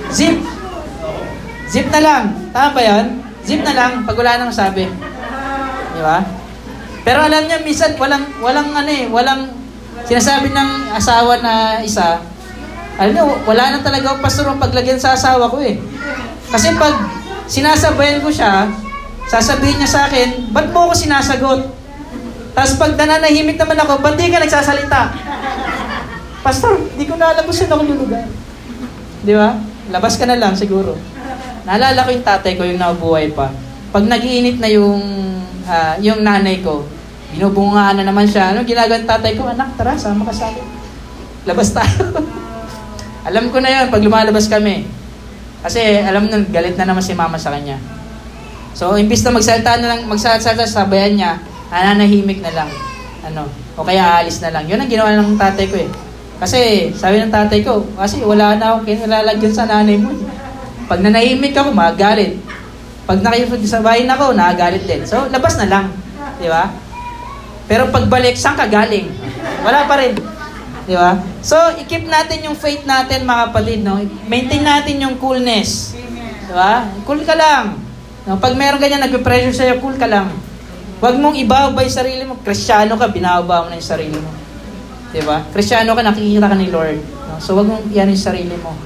[0.09, 0.41] Zip.
[1.69, 2.23] Zip na lang.
[2.51, 3.07] Tama ba yan?
[3.45, 4.89] Zip na lang pag wala nang sabi.
[5.95, 6.25] Di ba?
[7.05, 9.65] Pero alam niya, minsan walang, walang ano eh, walang
[10.05, 12.21] Sinasabi ng asawa na isa,
[13.01, 15.81] alam niyo, wala na talaga ang pastor ang paglagyan sa asawa ko eh.
[16.53, 16.93] Kasi pag
[17.51, 18.69] sinasabayan ko siya,
[19.29, 21.61] sasabihin niya sa akin, ba't mo ako sinasagot?
[22.55, 25.01] Tapos pag nananahimik naman ako, ba't di ka nagsasalita?
[26.45, 28.29] Pastor, di ko na alam kung saan ako lulugan.
[29.25, 29.57] Di ba?
[29.89, 30.97] Labas ka na lang siguro.
[31.65, 33.49] Naalala ko yung tatay ko, yung nabuhay pa.
[33.91, 35.01] Pag nagiinit na yung,
[35.65, 36.85] uh, yung nanay ko,
[37.35, 38.55] Binubungaan na naman siya.
[38.55, 39.51] Ano ginagawa ng tatay ko?
[39.51, 40.67] Anak, tara, sama ka sa akin.
[41.51, 42.23] Labas tayo.
[43.29, 44.87] alam ko na yun pag lumalabas kami.
[45.65, 47.81] Kasi alam nun, galit na naman si mama sa kanya.
[48.77, 51.41] So, imbis na magsalita na lang, magsalita sabayan niya,
[51.73, 52.69] nananahimik na lang.
[53.25, 54.69] Ano, o kaya aalis na lang.
[54.69, 55.89] Yun ang ginawa ng tatay ko eh.
[56.37, 60.13] Kasi, sabi ng tatay ko, kasi wala na akong kinilalagyan sa nanay mo.
[60.85, 62.37] Pag nanahimik ako, magalit.
[63.09, 65.01] Pag nakipagsabayin ako, nagalit din.
[65.09, 65.87] So, labas na lang.
[66.37, 66.69] Di ba?
[67.65, 69.09] Pero pagbalik, saan ka galing?
[69.65, 70.13] Wala pa rin.
[70.85, 71.17] Di ba?
[71.41, 73.81] So, i-keep natin yung faith natin, mga kapatid.
[73.81, 73.97] No?
[74.29, 75.97] Maintain natin yung coolness.
[76.45, 76.85] Di ba?
[77.09, 77.81] Cool ka lang.
[78.29, 78.37] No?
[78.37, 80.29] Pag meron ganyan, nagpe-pressure sa'yo, cool ka lang.
[81.01, 82.37] Huwag mong ibaba yung sarili mo.
[82.41, 84.29] Kristyano ka, binababa mo na yung sarili mo.
[85.13, 85.41] Di ba?
[85.53, 87.01] Kristyano ka, nakikita ka ni Lord.
[87.29, 87.41] No?
[87.41, 88.77] So, huwag mong iyan yung sarili mo.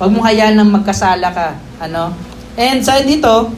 [0.00, 1.60] Huwag mong hayaan na magkasala ka.
[1.84, 2.16] Ano?
[2.56, 3.52] And sa dito,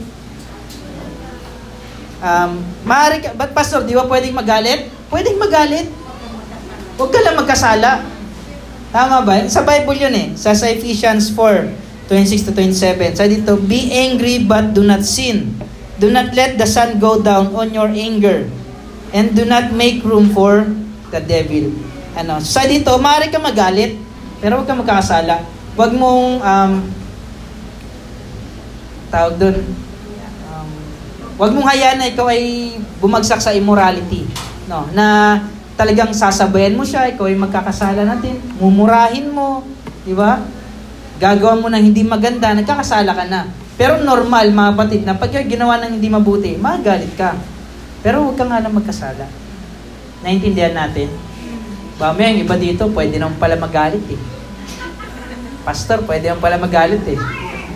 [2.16, 4.88] Um, maaari ka, ba't pastor, di ba pwedeng magalit?
[5.12, 5.85] Pwedeng magalit.
[6.97, 7.91] Huwag ka lang magkasala.
[8.89, 9.45] Tama ba?
[9.53, 10.29] Sa Bible yun eh.
[10.37, 13.21] Sa, Ephesians 4, 26 to 27.
[13.21, 15.53] Sa dito, Be angry but do not sin.
[16.01, 18.49] Do not let the sun go down on your anger.
[19.13, 20.65] And do not make room for
[21.13, 21.73] the devil.
[22.17, 22.41] Ano?
[22.41, 23.97] Sa dito, maaari ka magalit,
[24.41, 25.45] pero huwag ka magkakasala.
[25.77, 26.73] Huwag mong um,
[29.13, 29.57] tawag doon,
[31.37, 34.25] Huwag mong hayaan na ikaw ay bumagsak sa immorality.
[34.73, 34.89] No?
[34.97, 35.37] Na
[35.77, 39.61] talagang sasabayan mo siya, ikaw ay magkakasala natin, mumurahin mo,
[40.09, 40.41] di ba?
[41.21, 43.45] Gagawa mo ng hindi maganda, nagkakasala ka na.
[43.77, 47.37] Pero normal, mga kapatid, na pag ginawa ng hindi mabuti, magalit ka.
[48.01, 49.29] Pero huwag ka nga lang magkasala.
[50.25, 51.12] Naintindihan natin?
[52.01, 54.21] Ba, may iba dito, pwede naman pala magalit eh.
[55.61, 57.21] Pastor, pwede naman pala magalit eh.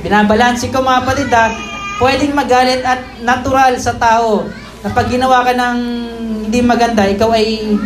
[0.00, 1.52] Binabalansi ko mga kapatid ha,
[2.00, 4.48] pwedeng magalit at natural sa tao
[4.80, 5.78] na pag ginawa ka ng
[6.48, 7.76] hindi maganda, ikaw ay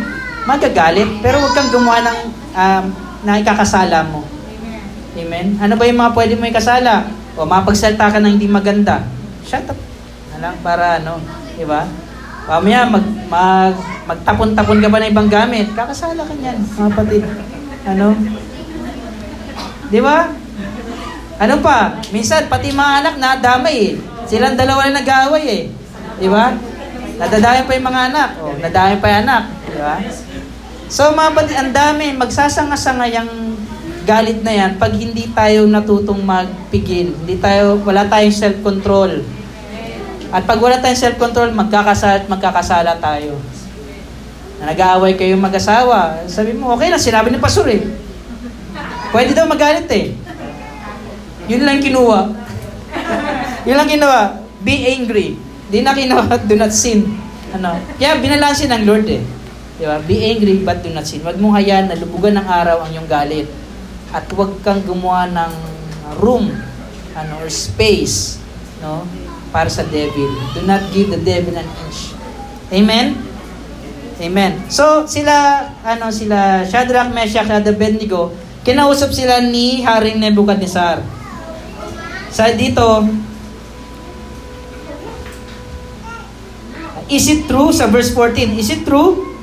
[0.47, 1.09] magagalit.
[1.19, 2.19] Pero huwag kang gumawa ng
[2.55, 2.85] um,
[3.25, 4.23] na ikakasala mo.
[5.15, 5.59] Amen?
[5.59, 7.07] Ano ba yung mga pwede mo ikasala?
[7.35, 9.03] O mapagsalta ka ng hindi maganda.
[9.43, 9.79] Shut up.
[10.35, 11.19] Alam, para ano,
[11.55, 11.87] di ba?
[12.45, 15.71] Mamaya, mag, mag, magtapon-tapon ka ba ng ibang gamit?
[15.73, 17.23] Kakasala ka niyan, mga patid.
[17.89, 18.07] Ano?
[19.89, 20.29] Di ba?
[21.41, 21.99] Ano pa?
[22.13, 23.93] Minsan, pati mga anak nadamay eh.
[24.29, 25.63] Silang dalawa na nag-aaway eh.
[26.21, 26.53] Di ba?
[27.15, 28.29] Nadadamay pa yung mga anak.
[28.43, 29.43] O, nadamay pa yung anak.
[29.71, 29.97] Di ba?
[30.91, 32.11] So, mga pati, ang dami.
[32.13, 33.31] Magsasanga-sanga yung
[34.05, 37.15] galit na yan pag hindi tayo natutong magpigil.
[37.23, 39.23] Hindi tayo, wala tayong self-control.
[40.29, 43.39] At pag wala tayong self-control, magkakasala at magkakasala tayo.
[44.59, 46.27] Na nag-aaway kayong mag-asawa.
[46.27, 47.81] Sabi mo, okay na, sinabi ni Pastor eh.
[49.15, 50.11] Pwede daw magalit eh.
[51.47, 52.21] Yun lang kinuha.
[53.67, 54.21] Yun lang kinuha.
[54.61, 55.44] Be angry.
[55.69, 57.05] Di na kinuha, do not sin.
[57.55, 57.77] Ano?
[57.97, 59.23] Kaya binalansin ng Lord eh.
[59.75, 59.97] Di ba?
[60.03, 61.25] Be angry but do not sin.
[61.25, 63.49] Huwag mong hayaan na lubugan ng araw ang iyong galit.
[64.13, 65.53] At huwag kang gumawa ng
[66.21, 66.53] room
[67.15, 68.37] ano, or space
[68.83, 69.07] no,
[69.49, 70.29] para sa devil.
[70.53, 72.11] Do not give the devil an inch.
[72.69, 73.15] Amen?
[74.15, 74.63] Amen.
[74.71, 78.31] So, sila, ano, sila, Shadrach, Meshach, at Abednego,
[78.63, 81.03] kinausap sila ni Haring Nebuchadnezzar.
[82.31, 83.03] Sa dito,
[87.09, 87.69] Is it true?
[87.69, 89.35] Sa verse 14, is it true?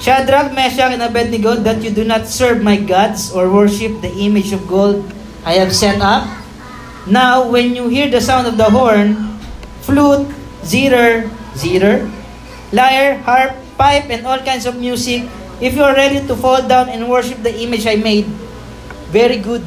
[0.00, 4.52] Shadrach, Meshach, and Abednego, that you do not serve my gods or worship the image
[4.52, 5.00] of gold
[5.44, 6.28] I have set up?
[7.08, 9.38] Now, when you hear the sound of the horn,
[9.80, 10.28] flute,
[10.66, 12.10] zither, zither,
[12.72, 15.24] lyre, harp, pipe, and all kinds of music,
[15.60, 18.26] if you are ready to fall down and worship the image I made,
[19.08, 19.62] very good.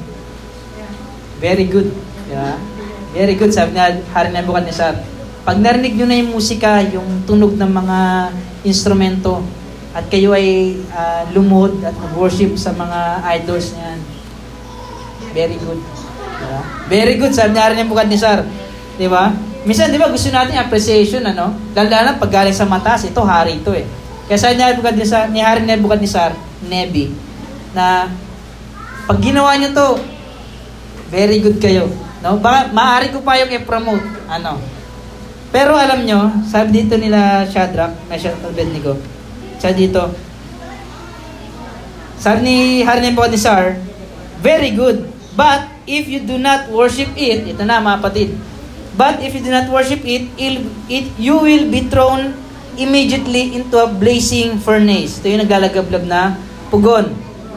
[1.42, 1.96] Very good.
[2.30, 2.60] Yeah.
[3.16, 5.19] Very good, sabi ni Hari Nebuchadnezzar.
[5.50, 8.30] Pag narinig nyo na yung musika, yung tunog ng mga
[8.70, 9.42] instrumento,
[9.98, 13.98] at kayo ay uh, lumod at mag-worship sa mga idols niyan,
[15.34, 15.82] very good.
[16.38, 16.62] Diba?
[16.86, 18.46] Very good, sabi ni Hari Nebuchadnezzar.
[19.02, 19.34] Di ba?
[19.66, 21.58] Minsan, di ba, gusto natin appreciation, ano?
[21.74, 23.90] Lalo na pag galing sa matas, ito, hari ito eh.
[24.30, 26.38] Kaya sabi ni Nebuchadnezzar, ni Hari Nebuchadnezzar,
[26.70, 27.10] Nebi,
[27.74, 28.06] na
[29.10, 29.98] pag ginawa niyo to,
[31.10, 31.90] very good kayo.
[32.22, 32.38] No?
[32.38, 34.30] Baka maaari ko pa yung i-promote.
[34.30, 34.78] Ano?
[35.50, 39.02] Pero alam nyo, sabi dito nila Shadrach, Meshach, Abednego,
[39.58, 40.14] sabi dito,
[42.22, 43.82] sabi ni Hari Nebuchadnezzar,
[44.46, 45.10] very good.
[45.34, 48.30] But if you do not worship it, ito na mga patid,
[48.94, 52.38] but if you do not worship it, it, it you will be thrown
[52.78, 55.18] immediately into a blazing furnace.
[55.24, 56.38] Ito yung naglalagablab na
[56.70, 57.10] pugon.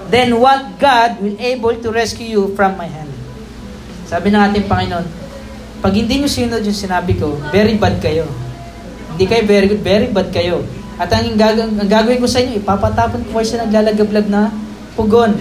[0.08, 3.12] Then what God will able to rescue you from my hand.
[4.08, 5.21] Sabi ng ating Panginoon,
[5.82, 8.22] pag hindi nyo sinunod yung sinabi ko, very bad kayo.
[9.12, 10.62] Hindi kayo very good, very bad kayo.
[10.94, 14.54] At ang, gag- ang gagawin ko sa inyo, ipapatapon ko sa naglalagablab na
[14.94, 15.34] pugon.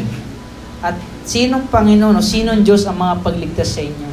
[0.82, 0.98] At
[1.30, 4.10] sinong Panginoon o sinong Diyos ang mga pagligtas sa inyo?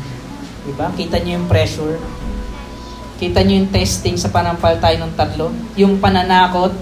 [0.69, 0.93] Diba?
[0.93, 1.97] Kita nyo yung pressure.
[3.17, 5.49] Kita nyo yung testing sa panampalatay ng tatlo.
[5.81, 6.77] Yung pananakot.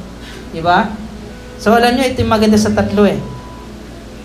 [0.50, 0.90] Diba?
[1.62, 3.22] So alam nyo, ito yung maganda sa tatlo eh.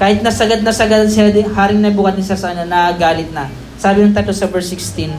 [0.01, 3.60] Kahit nasagad na sagad si Haring Nebuchadnezzar sa kanya, nagalit na.
[3.81, 5.09] Sabi ng tatlo sa verse 16,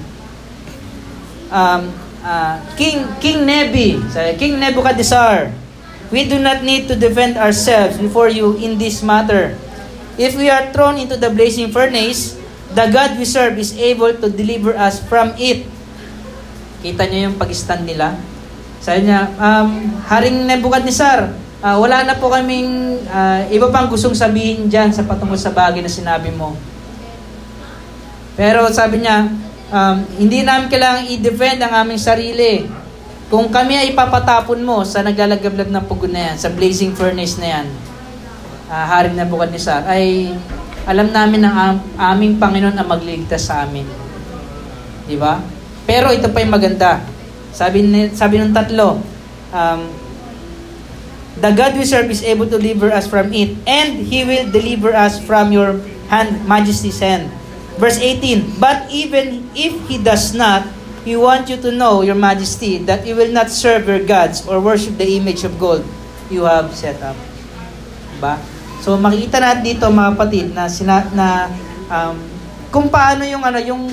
[1.51, 1.83] um,
[2.23, 5.51] uh, King, King Nebi, sabi, King Nebuchadnezzar,
[6.15, 9.59] we do not need to defend ourselves before you in this matter.
[10.15, 12.39] If we are thrown into the blazing furnace,
[12.71, 15.67] the God we serve is able to deliver us from it.
[16.87, 18.15] Kita niyo yung pag-stand nila?
[18.79, 21.35] Sabi niya, um, Haring Nebuchadnezzar,
[21.67, 25.83] uh, wala na po kaming uh, iba pang gustong sabihin dyan sa patungkol sa bagay
[25.83, 26.55] na sinabi mo.
[28.33, 29.29] Pero sabi niya,
[29.73, 32.65] um, hindi namin kailangang i-defend ang aming sarili.
[33.33, 37.49] Kung kami ay papatapon mo sa naglalagablab ng pugon na yan, sa blazing furnace na
[37.61, 37.67] yan,
[38.69, 40.33] uh, haring na bukad ni Sar, ay
[40.85, 43.89] alam namin ang aming Panginoon ang magligtas sa amin.
[45.09, 45.41] Di ba?
[45.89, 47.01] Pero ito pa yung maganda.
[47.53, 49.01] Sabi, ni, sabi ng tatlo,
[49.53, 49.81] um,
[51.33, 54.93] The God we serve is able to deliver us from it, and He will deliver
[54.93, 55.81] us from your
[56.13, 57.33] hand, majesty's hand.
[57.81, 60.67] Verse 18, But even if He does not,
[61.03, 64.63] He wants you to know, Your Majesty, that you will not serve your gods or
[64.63, 65.83] worship the image of gold
[66.33, 67.19] you have set up.
[68.17, 68.41] Diba?
[68.83, 71.47] So makikita natin dito mga kapatid na sina, na
[71.87, 72.17] um,
[72.73, 73.93] kung paano yung ano yung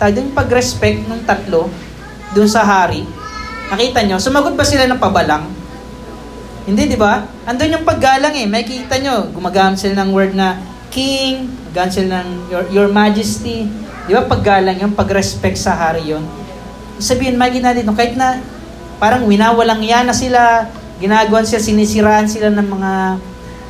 [0.00, 1.68] yung pag-respect ng tatlo
[2.32, 3.04] dun sa hari.
[3.68, 5.44] Nakita nyo, sumagot ba sila ng pabalang?
[6.64, 7.20] Hindi, di ba?
[7.44, 8.48] Andun yung paggalang eh.
[8.48, 10.56] May kita nyo, gumagamit sila ng word na
[10.90, 13.70] king, sila ng your, your majesty.
[14.04, 16.26] Di ba paggalang yung pag-respect sa hari yon
[17.00, 18.42] Sabihin, makikita natin, no, kahit na
[19.00, 20.68] parang winawalang yan na sila,
[21.00, 22.92] ginagawan sila, sinisiraan sila ng mga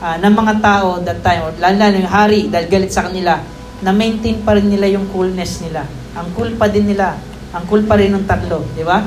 [0.02, 3.38] uh, ng mga tao that time, or lalo lalo yung hari, dahil galit sa kanila,
[3.85, 5.87] na maintain pa rin nila yung coolness nila.
[6.18, 7.14] Ang cool pa din nila.
[7.54, 9.02] Ang cool pa rin ng tatlo, di ba?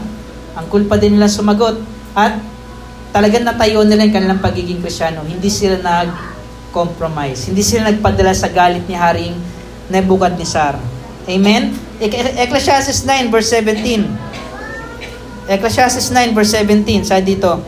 [0.56, 1.80] Ang cool pa din nila sumagot.
[2.16, 2.40] At
[3.12, 5.22] talagang natayo nila yung kanilang pagiging krisyano.
[5.24, 5.80] Hindi sila
[6.74, 7.54] nag-compromise.
[7.54, 9.38] Hindi sila nagpadala sa galit ni Haring
[9.94, 10.82] Nebuchadnezzar.
[11.30, 11.78] Amen?
[12.02, 15.54] Ecclesiastes 9 verse 17.
[15.54, 17.62] Ecclesiastes 9 verse 17, sa dito,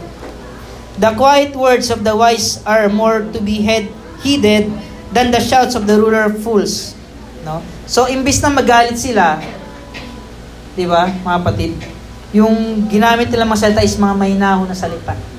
[0.97, 3.93] The quiet words of the wise are more to be head,
[4.25, 4.73] heeded
[5.13, 6.97] than the shouts of the ruler fools.
[7.45, 7.61] No?
[7.85, 9.37] So, imbis na magalit sila,
[10.73, 11.75] di ba, mga patid,
[12.31, 15.34] yung ginamit nila mga salita is mga mahinahon na salita.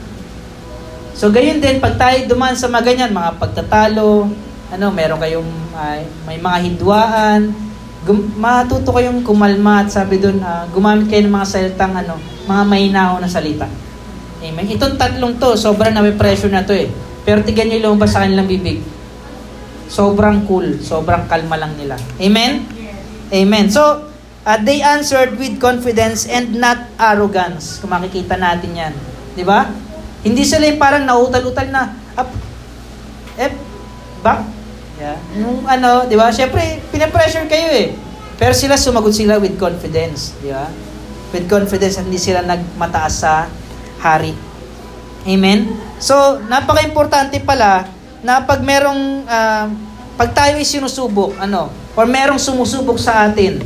[1.16, 4.28] So, gayon din, pag tayo duman sa mga ganyan, mga pagtatalo,
[4.68, 5.96] ano, meron kayong, uh,
[6.28, 7.56] may mga hidwaan,
[8.04, 12.62] gum- matuto kayong kumalma at sabi doon, uh, gumamit kayo ng mga salitang, ano, mga
[12.68, 13.64] mahinahon na salita.
[14.44, 14.68] Amen.
[14.68, 16.92] Itong tatlong to, sobrang na pressure na to eh.
[17.24, 18.84] Pero tignan nyo lumabas sa kanilang bibig.
[19.88, 21.96] Sobrang cool, sobrang kalma lang nila.
[22.20, 22.60] Amen?
[23.32, 23.72] Amen.
[23.72, 24.04] So,
[24.44, 27.80] uh, they answered with confidence and not arrogance.
[27.80, 28.94] Kung makikita natin yan.
[29.32, 29.85] Di ba?
[30.24, 32.30] Hindi sila yung parang nautal-utal na, up,
[33.36, 33.52] eh,
[34.22, 34.40] back.
[34.96, 35.18] Yeah.
[35.36, 36.32] Yung ano, di ba?
[36.32, 37.92] Siyempre, pinapressure kayo eh.
[38.40, 40.32] Pero sila sumagot sila with confidence.
[40.40, 40.68] Di ba?
[41.34, 43.44] with confidence hindi sila nagmataas sa
[44.00, 44.32] hari.
[45.26, 45.66] Amen?
[45.98, 47.90] So, napaka-importante pala
[48.22, 49.66] na pag merong, uh,
[50.14, 53.58] pag tayo ay sinusubok, ano, or merong sumusubok sa atin,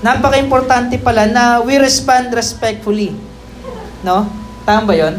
[0.00, 3.12] napaka-importante pala na we respond respectfully.
[4.06, 4.30] No?
[4.62, 5.18] Tama ba yun?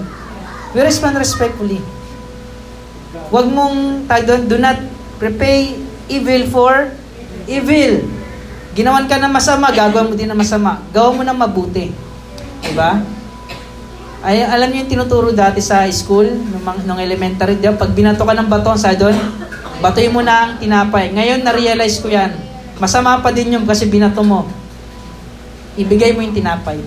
[0.74, 1.82] We respond respectfully.
[3.34, 4.78] Huwag mong, tag doon, do not
[5.18, 5.74] repay
[6.06, 6.94] evil for
[7.50, 8.06] evil.
[8.78, 10.78] Ginawan ka ng masama, gagawin mo din ng masama.
[10.94, 11.90] Gawa mo ng mabuti.
[12.62, 13.02] Diba?
[14.22, 17.74] Ay, alam niyo yung tinuturo dati sa school, nung, nung elementary, diba?
[17.74, 19.16] pag binato ka ng baton, sa doon,
[19.82, 21.10] batoy mo na ang tinapay.
[21.10, 22.30] Ngayon, na-realize ko yan.
[22.78, 24.46] Masama pa din yun kasi binato mo.
[25.80, 26.78] Ibigay mo yung tinapay.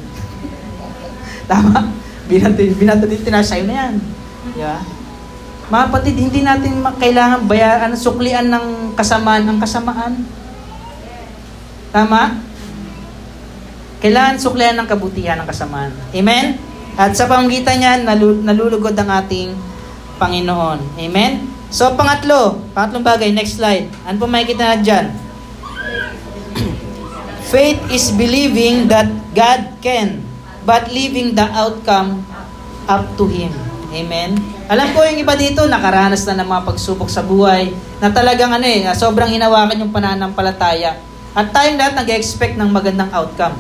[1.51, 2.02] Tama?
[2.31, 3.95] Binato, binato din tinasay na yan.
[4.53, 4.79] Diba?
[5.73, 10.21] Mga patid, hindi natin kailangan bayaran, suklian ng kasamaan ang kasamaan.
[11.89, 12.45] Tama?
[14.03, 15.95] Kailangan suklian ng kabutihan ng kasamaan.
[16.13, 16.59] Amen?
[16.99, 18.01] At sa pamamagitan niyan,
[18.45, 19.57] nalulugod ang ating
[20.21, 21.01] Panginoon.
[21.01, 21.49] Amen?
[21.73, 23.89] So, pangatlo, pangatlong bagay, next slide.
[24.05, 25.07] Ano po makikita na dyan?
[27.53, 30.21] Faith is believing that God can,
[30.63, 32.23] but leaving the outcome
[32.87, 33.53] up to Him.
[33.93, 34.41] Amen?
[34.73, 38.65] Alam ko yung iba dito, nakaranas na ng mga pagsubok sa buhay, na talagang ano
[38.65, 40.97] eh, sobrang hinawakan yung pananampalataya.
[41.37, 43.57] At tayong lahat nag-expect ng magandang outcome.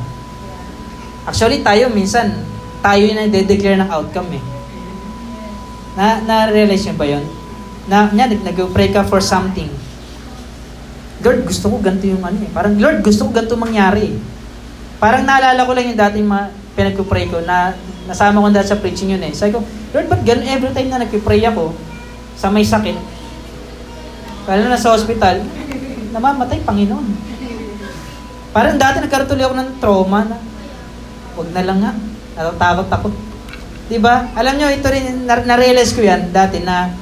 [1.29, 2.33] Actually, tayo minsan,
[2.81, 4.43] tayo yung nade-declare ng outcome eh.
[6.01, 7.25] Na, na-realize nyo ba yun?
[7.87, 9.69] Na, nya, nag-pray ka for something.
[11.23, 12.51] Lord, gusto ko ganito yung ano eh.
[12.51, 14.17] Parang, Lord, gusto ko ganito mangyari.
[14.97, 17.77] Parang naalala ko lang yung dating ma- pinag-pray ko na
[18.09, 19.33] nasama ko dahil sa preaching yun eh.
[19.33, 19.61] Sabi ko,
[19.93, 21.77] Lord, ba't ganun every time na nag-pray ako
[22.35, 22.97] sa may sakit?
[24.49, 25.45] Lalo na sa hospital,
[26.11, 27.07] namamatay, Panginoon.
[28.53, 30.37] Parang dati nagkaroon ako ng trauma na,
[31.39, 31.93] wag na lang nga.
[32.37, 33.09] Natatakot ako.
[33.89, 34.29] Diba?
[34.37, 36.93] Alam nyo, ito rin, na-realize ko yan dati na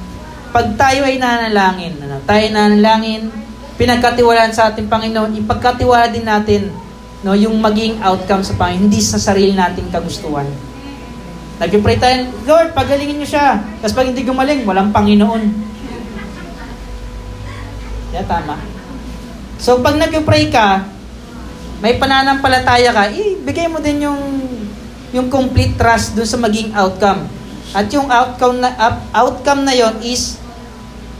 [0.51, 3.31] pag tayo ay nanalangin, ano, tayo nanalangin,
[3.79, 6.67] pinagkatiwalaan sa ating Panginoon, ipagkatiwala din natin
[7.21, 10.47] no, yung maging outcome sa Panginoon, hindi sa sarili nating kagustuhan.
[11.61, 13.61] Nag-pray tayo, Lord, pagalingin niyo siya.
[13.81, 15.43] Tapos pag hindi gumaling, walang Panginoon.
[18.11, 18.57] Yeah, tama.
[19.61, 20.89] So, pag nag-pray ka,
[21.81, 24.21] may pananampalataya ka, ibigay mo din yung
[25.11, 27.27] yung complete trust dun sa maging outcome.
[27.71, 28.73] At yung outcome na,
[29.11, 30.39] outcome na yon is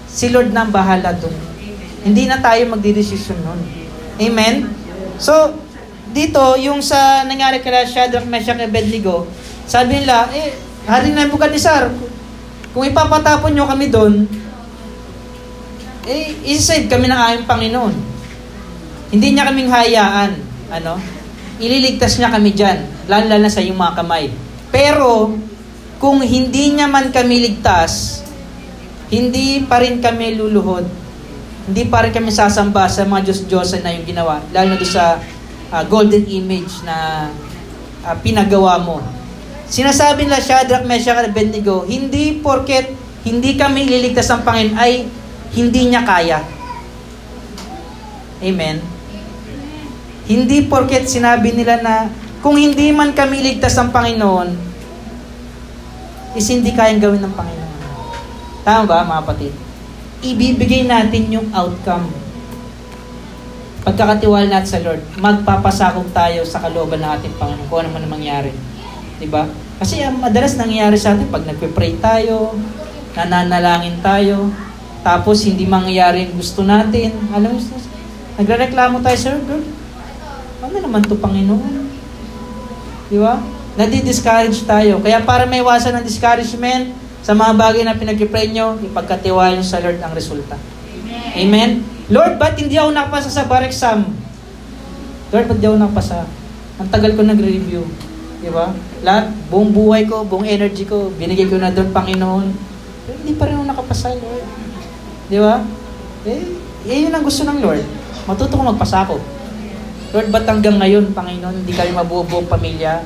[0.08, 1.36] si Lord na bahala dun.
[2.02, 3.62] Hindi na tayo magdidesisyon nun.
[4.20, 4.68] Amen?
[5.22, 5.54] So,
[6.12, 9.28] dito, yung sa nangyari kala Shadrach, Meshach, Abednego,
[9.65, 10.52] sabi nila, eh,
[10.84, 11.88] Hari Nebuchadnezzar,
[12.76, 14.28] kung ipapatapon nyo kami doon,
[16.08, 17.95] eh, isasave kami ng aming Panginoon.
[19.12, 20.32] Hindi niya kaming hayaan,
[20.71, 21.00] ano,
[21.60, 24.32] ililigtas niya kami dyan, lalo na sa iyong mga kamay.
[24.71, 25.36] Pero,
[26.02, 28.26] kung hindi niya man kami ligtas,
[29.12, 30.88] hindi pa rin kami luluhod.
[31.67, 35.21] Hindi pa rin kami sasamba sa mga Diyos-Diyos na yung ginawa, lalo na sa
[35.71, 37.27] uh, golden image na
[38.03, 38.99] uh, pinagawa mo.
[39.71, 45.05] Sinasabi nila Shadrach, Meshach, at Abednego, hindi porket hindi kami ililigtas ng Panginoon ay
[45.53, 46.41] hindi niya kaya.
[48.41, 48.81] Amen.
[50.25, 52.10] Hindi porket sinabi nila na
[52.41, 54.49] kung hindi man kami ligtas ng Panginoon,
[56.34, 57.73] is hindi kayang gawin ng Panginoon.
[58.65, 59.53] Tama ba, mga kapatid?
[60.25, 62.10] Ibibigay natin yung outcome.
[63.82, 68.54] Pagkakatiwala natin sa Lord, magpapasakop tayo sa kalooban ng ating Panginoon kung ano man mangyari.
[69.17, 69.50] Diba?
[69.82, 72.54] Kasi uh, madalas nangyayari sa atin pag nagpe-pray tayo,
[73.17, 74.54] nananalangin tayo,
[75.02, 77.10] tapos hindi mangyayari yung gusto natin.
[77.34, 77.60] Alam mo,
[78.38, 79.65] nagre-reklamo tayo, Sir, Lord,
[80.62, 81.74] ano naman to Panginoon?
[83.10, 83.41] Di ba?
[83.82, 85.02] Nadi-discourage tayo.
[85.02, 86.94] Kaya para may iwasan ng discouragement
[87.26, 90.54] sa mga bagay na pinag-pray nyo, ipagkatiwala nyo sa Lord ang resulta.
[91.34, 91.34] Amen.
[91.34, 91.90] Amen?
[92.12, 94.04] Lord, ba't hindi ako nakapasa sa bar exam?
[95.32, 96.28] Lord, ba't di ako nakapasa?
[96.76, 97.88] Ang tagal ko nag-review.
[98.43, 98.76] Di ba?
[98.99, 102.51] Lahat, buong buhay ko, buong energy ko, binigay ko na doon, Panginoon.
[103.07, 104.43] Pero hindi pa rin ako nakapasa, Lord.
[105.32, 105.64] Di ba?
[106.28, 106.43] Eh,
[106.91, 107.88] eh, yun ang gusto ng Lord.
[108.28, 109.16] Matuto ko magpasa ako.
[110.12, 112.99] Lord, ba't hanggang ngayon, Panginoon, hindi kami mabubuong pamilya?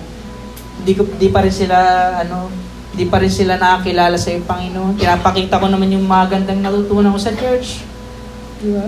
[0.81, 1.77] Hindi, ko, hindi pa rin sila,
[2.25, 2.49] ano,
[2.97, 4.97] hindi pa rin sila nakakilala sa iyo, Panginoon.
[4.97, 7.85] Pinapakita ko naman yung magandang natutunan ko sa church.
[8.59, 8.87] Di ba?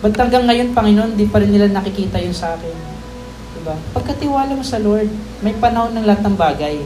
[0.00, 2.76] Ba't hanggang ngayon, Panginoon, hindi pa rin nila nakikita yun sa akin?
[3.56, 3.76] Di ba?
[3.92, 5.12] Pagkatiwala mo sa Lord,
[5.44, 6.80] may panahon ng lahat ng bagay.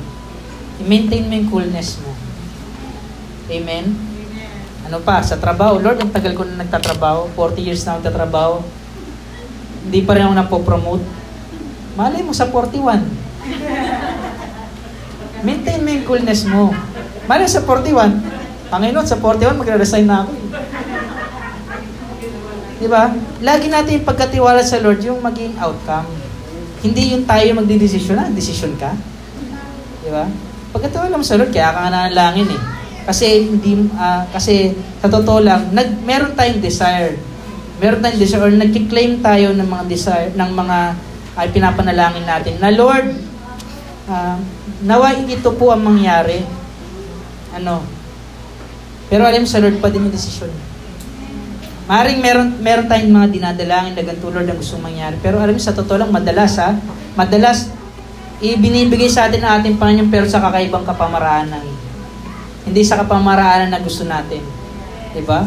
[0.83, 2.11] I-maintain mo yung coolness mo.
[3.49, 3.95] Amen?
[4.91, 5.23] Ano pa?
[5.23, 7.31] Sa trabaho, Lord, ang tagal ko na nagtatrabaho.
[7.33, 8.65] 40 years na nagtatrabaho
[9.85, 11.05] hindi pa rin ako napopromote.
[11.95, 13.05] Malay mo sa 41.
[15.47, 16.73] Maintain mo yung coolness mo.
[17.29, 18.73] Malay sa 41.
[18.73, 20.33] Panginoon, sa 41, magre-resign na ako.
[22.79, 23.15] Di ba?
[23.39, 26.11] Lagi natin pagkatiwala sa Lord yung maging outcome.
[26.83, 28.93] Hindi yung tayo magdidesisyon na, desisyon ka.
[30.03, 30.27] Di ba?
[30.75, 32.61] Pagkatiwala mo sa Lord, kaya ka nga nanalangin eh.
[33.05, 37.21] Kasi hindi uh, kasi sa totoo lang, nag meron tayong desire.
[37.79, 40.79] Meron tayong desire or nagki-claim tayo ng mga desire ng mga
[41.35, 43.11] ay pinapanalangin natin na Lord,
[44.09, 44.39] uh,
[44.87, 46.43] nawa ito po ang mangyari.
[47.55, 47.85] Ano?
[49.13, 50.74] Pero alam sa Lord pa din yung desisyon.
[51.85, 55.21] Maring meron, meron tayong mga dinadalangin na ganito Lord ang gusto mangyari.
[55.21, 56.73] Pero alam mo, sa totoo lang, madalas ha,
[57.13, 57.69] madalas,
[58.41, 61.61] ibinibigay sa atin ang ating Panginoon pero sa kakaibang kapamaraanan.
[62.65, 64.41] Hindi sa kapamaraanan na gusto natin.
[65.13, 65.45] Diba?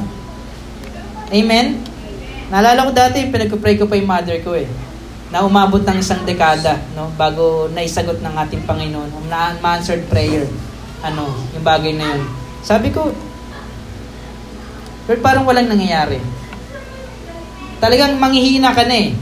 [1.34, 1.82] Amen?
[2.54, 4.70] Naalala ko dati, pinag-pray ko pa yung mother ko eh.
[5.34, 7.12] Na umabot ng isang dekada, no?
[7.20, 9.10] Bago naisagot ng ating Panginoon.
[9.28, 10.48] Na answered prayer.
[11.02, 12.24] Ano, yung bagay na yun.
[12.64, 13.12] Sabi ko,
[15.08, 16.20] Lord, parang walang nangyayari.
[17.80, 19.16] Talagang manghihina ka na eh.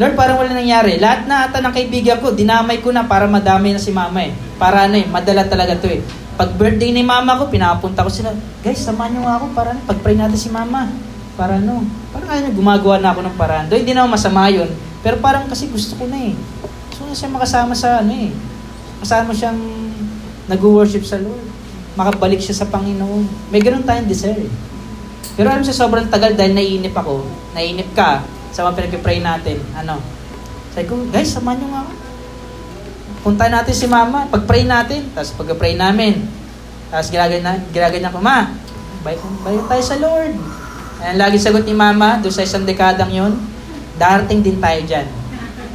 [0.00, 0.96] Lord, parang walang nangyayari.
[0.96, 4.32] Lahat na ata ng kaibigan ko, dinamay ko na para madamay na si mama eh.
[4.56, 6.00] Para ano eh, madala talaga to eh.
[6.38, 8.32] Pag birthday ni mama ko, pinapunta ko sila,
[8.64, 10.88] guys, samahan niyo ako para pag-pray natin si mama.
[11.36, 13.66] Para ano, parang ano, gumagawa na ako ng paraan.
[13.68, 14.70] Doon hindi naman masama yun.
[15.04, 16.34] Pero parang kasi gusto ko na eh.
[16.88, 18.30] Gusto na siya makasama sa ano eh.
[19.04, 19.60] Kasama siyang
[20.48, 21.42] nag-worship sa Lord.
[21.98, 23.50] Makabalik siya sa Panginoon.
[23.50, 24.67] May ganun tayong desire eh.
[25.34, 28.24] Pero alam sa sobrang tagal dahil naiinip ako, naiinip ka
[28.54, 30.00] sa mga pinag-pray natin, ano,
[30.72, 31.92] sabi ko, guys, samahan nyo nga ako.
[33.18, 36.22] Punta natin si mama, pag-pray natin, tapos pag-pray namin,
[36.88, 38.54] tapos ginaganyan, ginaganyan ko, ma,
[39.02, 40.34] bayo, bayo tayo sa Lord.
[41.02, 43.34] Ayan, lagi sagot ni mama, doon sa isang dekadang yon
[43.98, 45.06] darating din tayo dyan.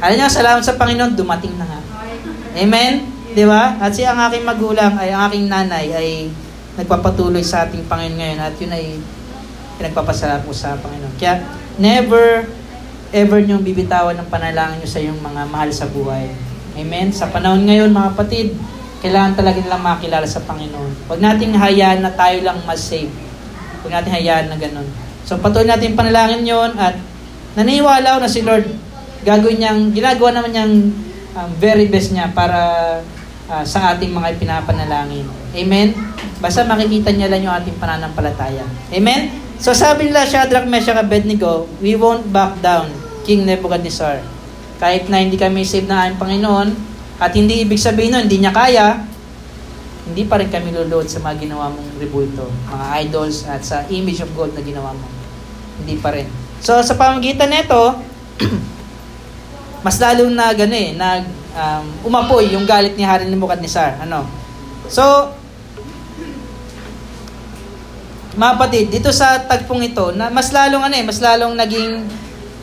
[0.00, 1.80] Alam niyo, salamat sa Panginoon, dumating na nga.
[2.56, 3.08] Amen?
[3.32, 3.76] Di ba?
[3.80, 6.08] At si ang aking magulang, ay ang aking nanay, ay
[6.80, 8.84] nagpapatuloy sa ating Panginoon ngayon at yun ay
[9.80, 11.14] pinagpapasalamat mo sa Panginoon.
[11.18, 11.42] Kaya,
[11.78, 12.46] never,
[13.14, 16.30] ever niyong bibitawan ng panalangin niyo sa iyong mga mahal sa buhay.
[16.74, 17.14] Amen?
[17.14, 18.54] Sa panahon ngayon, mga kapatid,
[19.04, 21.06] kailangan talaga nilang makilala sa Panginoon.
[21.06, 23.12] Huwag nating hayaan na tayo lang mas safe.
[23.84, 24.88] Huwag natin hayaan na ganun.
[25.28, 26.96] So, patuloy natin panalangin yon at
[27.54, 28.64] naniniwala na si Lord
[29.24, 30.74] gagawin niyang, ginagawa naman niyang
[31.36, 32.60] um, very best niya para
[33.48, 35.24] uh, sa ating mga pinapanalangin.
[35.56, 35.96] Amen?
[36.38, 38.64] Basta makikita niya lang yung ating pananampalataya.
[38.92, 39.43] Amen?
[39.64, 42.92] So sabi nila, Shadrach, Meshach, Abednego, we won't back down,
[43.24, 44.20] King Nebuchadnezzar.
[44.76, 46.68] Kahit na hindi kami save na aming Panginoon,
[47.16, 49.00] at hindi ibig sabihin nun, hindi niya kaya,
[50.04, 54.20] hindi pa rin kami luluod sa mga ginawa mong rebulto, mga idols at sa image
[54.20, 55.08] of God na ginawa mo.
[55.80, 56.28] Hindi pa rin.
[56.60, 57.96] So sa pamagitan nito,
[59.86, 61.24] mas lalong na gano eh, nag
[61.56, 63.96] um, umapoy yung galit ni Hari Nebuchadnezzar.
[64.04, 64.28] Ano?
[64.92, 65.32] So,
[68.34, 72.02] mga kapatid, dito sa tagpong ito, na mas lalong ano eh, mas lalong naging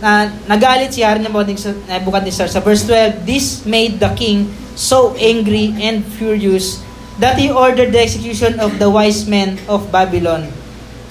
[0.02, 6.02] na nagalit si Hari Nebuchadnezzar sa verse 12, This made the king so angry and
[6.18, 6.82] furious
[7.22, 10.50] that he ordered the execution of the wise men of Babylon,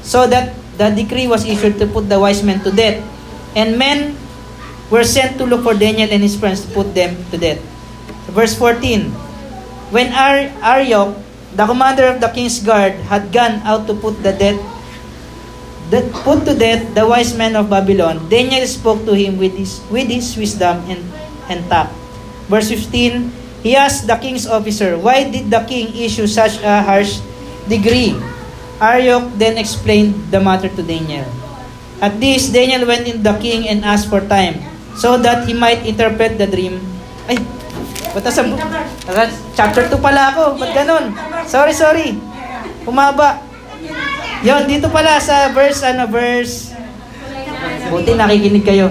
[0.03, 2.99] so that the decree was issued to put the wise men to death.
[3.55, 4.19] And men
[4.91, 7.63] were sent to look for Daniel and his friends to put them to death.
[8.35, 9.07] Verse 14,
[9.95, 11.15] When Ar- Arioch
[11.55, 14.61] the commander of the king's guard had gone out to put the death
[15.91, 18.23] that put to death the wise men of Babylon.
[18.31, 21.03] Daniel spoke to him with his with his wisdom and
[21.51, 21.91] and tact.
[22.47, 23.31] Verse 15,
[23.63, 27.23] he asked the king's officer, Why did the king issue such a harsh
[27.71, 28.15] decree?
[28.81, 31.27] Arioch then explained the matter to Daniel.
[32.01, 34.57] At this, Daniel went in the king and asked for time,
[34.97, 36.81] so that he might interpret the dream.
[37.29, 37.37] Ay,
[38.11, 39.23] Ba't nasa, nasa
[39.55, 40.59] chapter 2 pala ako?
[40.59, 41.15] Ba't ganun?
[41.47, 42.19] Sorry, sorry.
[42.83, 43.39] Humaba.
[44.41, 46.73] Yon, dito pala sa verse, ano, verse...
[47.91, 48.89] Buti nakikinig kayo.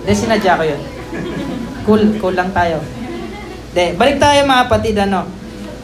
[0.00, 0.80] Hindi, sinadya ko yun.
[1.86, 2.82] Cool, cool lang tayo.
[3.70, 5.28] De, balik tayo mga kapatid, ano.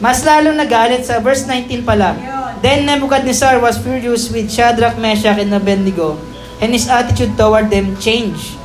[0.03, 2.13] Mas lalong nagalit sa verse 19 pala.
[2.59, 6.17] Then Nebuchadnezzar was furious with Shadrach, Meshach, and Abednego,
[6.57, 8.56] and his attitude toward them changed.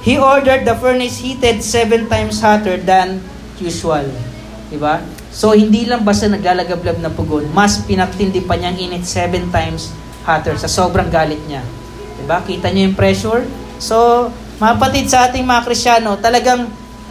[0.00, 3.20] He ordered the furnace heated seven times hotter than
[3.60, 4.08] usual.
[4.72, 5.04] Diba?
[5.28, 9.92] So, hindi lang basta naglalagablab na pugon, mas pinatindi pa niyang init seven times
[10.24, 11.60] hotter sa sobrang galit niya.
[12.16, 12.40] Diba?
[12.42, 13.44] Kita niyo yung pressure?
[13.76, 16.68] So, mga patid sa ating mga Krisyano, talagang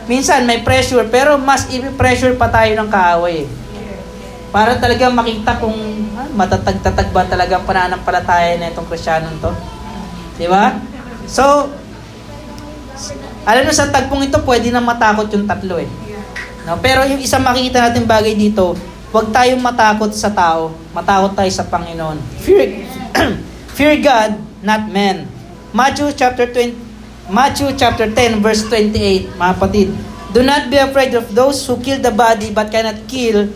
[0.10, 3.46] minsan may pressure, pero mas i-pressure pa tayo ng kaaway.
[4.50, 5.78] Para talagang makita kung
[6.18, 9.54] ah, matatag-tatag ba talaga pananampalataya na itong Krisyano to.
[10.42, 10.74] Di ba?
[11.30, 11.70] So,
[13.48, 15.90] Alam mo, sa tagpong ito, pwede na matakot yung tatlo eh.
[16.68, 16.78] No?
[16.78, 18.76] Pero yung isang makikita natin bagay dito,
[19.10, 22.18] huwag tayong matakot sa tao, matakot tayo sa Panginoon.
[22.44, 22.66] Fear,
[23.76, 25.26] fear God, not men.
[25.74, 29.90] Matthew chapter 20, Matthew chapter 10 verse 28, mga kapatid.
[30.30, 33.50] Do not be afraid of those who kill the body but cannot kill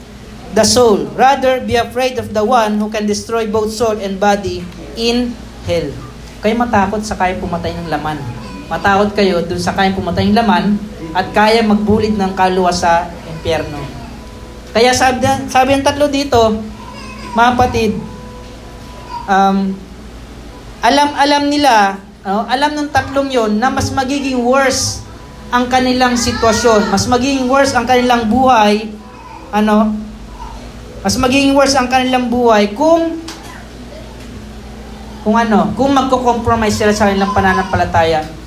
[0.57, 1.05] the soul.
[1.13, 4.65] Rather, be afraid of the one who can destroy both soul and body
[4.97, 5.37] in
[5.69, 5.85] hell.
[6.41, 8.17] Kayo matakot sa kaya pumatay ng laman
[8.73, 10.81] matakot kayo dun sa kayang pumatay ng laman
[11.13, 13.77] at kaya magbulid ng kaluluwa sa impyerno.
[14.73, 16.57] Kaya sabi, sabi ng tatlo dito,
[17.37, 17.93] mga patid,
[19.29, 19.77] um,
[20.81, 25.05] alam alam nila, uh, alam ng tatlong yon na mas magiging worse
[25.53, 28.89] ang kanilang sitwasyon, mas magiging worse ang kanilang buhay,
[29.53, 29.93] ano,
[31.05, 33.21] mas magiging worse ang kanilang buhay kung
[35.21, 38.42] kung ano, kung magko-compromise sila sa kanilang pananampalataya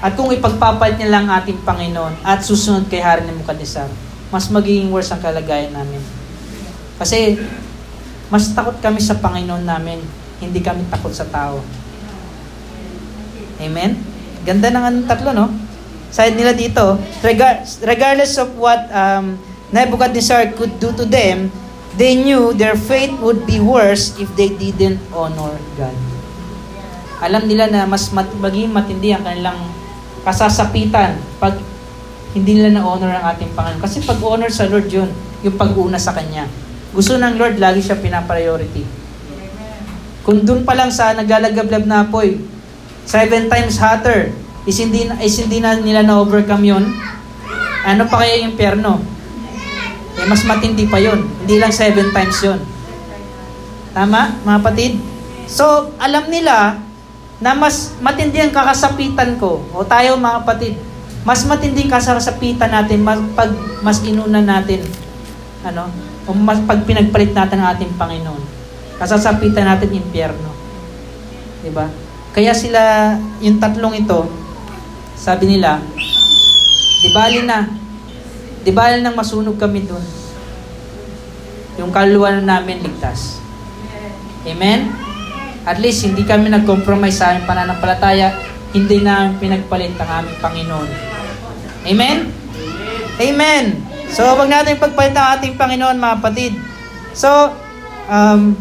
[0.00, 3.88] at kung ipagpapalit niya lang ating Panginoon at susunod kay Hari ni Mukadnesar,
[4.32, 6.00] mas magiging worse ang kalagayan namin.
[6.96, 7.36] Kasi,
[8.32, 10.00] mas takot kami sa Panginoon namin,
[10.40, 11.60] hindi kami takot sa tao.
[13.60, 14.00] Amen?
[14.40, 15.52] Ganda ng anong tatlo, no?
[16.08, 16.96] Side nila dito,
[17.84, 19.36] regardless of what um,
[19.68, 21.52] Nebuchadnezzar could do to them,
[22.00, 25.94] they knew their fate would be worse if they didn't honor God.
[27.20, 29.60] Alam nila na mas mat- maging matindi ang kanilang
[30.24, 31.56] kasasapitan pag
[32.30, 33.82] hindi nila na-honor ang ating Panginoon.
[33.82, 35.10] Kasi pag-honor sa Lord yun,
[35.42, 36.46] yung pag-una sa Kanya.
[36.94, 38.86] Gusto ng Lord, lagi siya pinapriority.
[40.22, 42.38] Kung dun pa lang sa naglalagablab na apoy,
[43.08, 44.30] seven times hotter,
[44.68, 46.84] is hindi, is hindi na nila na-overcome yun,
[47.82, 49.00] ano pa kaya yung perno?
[50.20, 52.60] Eh, mas matindi pa yon Hindi lang seven times yon
[53.96, 54.92] Tama, mga patid?
[55.48, 56.78] So, alam nila
[57.40, 60.74] na mas matindi ang kakasapitan ko, o tayo mga kapatid,
[61.24, 64.84] mas matinding kasasapitan natin mas, pag mas inuna natin,
[65.64, 65.88] ano,
[66.28, 68.44] o mas pag pinagpalit natin ang ating Panginoon.
[69.00, 70.52] Kasasapitan natin impyerno.
[71.72, 71.88] Ba?
[72.36, 74.28] Kaya sila, yung tatlong ito,
[75.16, 75.80] sabi nila,
[77.00, 77.68] di bali na,
[78.60, 80.04] di bali nang masunog kami doon.
[81.80, 83.40] Yung kaluluwa namin ligtas.
[84.44, 85.09] Amen?
[85.70, 88.34] At least, hindi kami nag-compromise sa aming pananampalataya.
[88.74, 90.88] Hindi namin pinagpalit ang aming Panginoon.
[91.86, 92.18] Amen?
[93.20, 93.64] Amen!
[94.10, 96.52] So, wag natin pagpalit ang ating Panginoon, mga kapatid.
[97.14, 97.54] So,
[98.10, 98.58] um,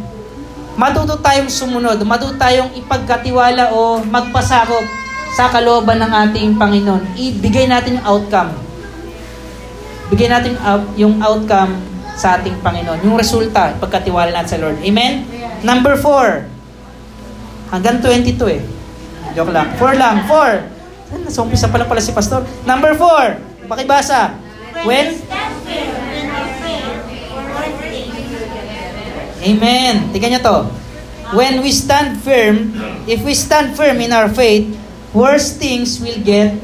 [0.77, 4.85] matuto tayong sumunod, matuto tayong ipagkatiwala o magpasakop
[5.33, 7.17] sa kalooban ng ating Panginoon.
[7.17, 8.53] Ibigay natin yung outcome.
[10.09, 10.57] Bigay natin
[10.97, 11.77] yung outcome
[12.17, 13.05] sa ating Panginoon.
[13.05, 14.77] Yung resulta, pagkatiwala natin sa Lord.
[14.81, 15.23] Amen?
[15.61, 16.49] Number four,
[17.69, 18.61] Hanggang 22 eh.
[19.37, 19.69] Joke lang.
[19.77, 20.15] 4 lang.
[20.25, 21.25] 4.
[21.25, 22.45] Nasa umpisa pala pala si Pastor.
[22.65, 23.69] Number 4.
[23.69, 24.33] Pakibasa.
[24.85, 25.07] When?
[29.39, 29.93] Amen.
[30.11, 30.57] Tingnan nyo to.
[31.37, 32.73] When we stand firm,
[33.05, 34.65] if we stand firm in our faith,
[35.13, 36.57] worse things will get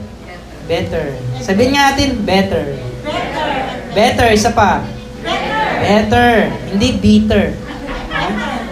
[0.66, 1.14] better.
[1.38, 2.74] Sabihin nga natin, better.
[3.06, 3.49] Better.
[3.93, 4.28] Better.
[4.34, 4.82] Isa pa.
[5.22, 5.86] Better.
[5.86, 6.32] Better.
[6.74, 7.45] Hindi bitter.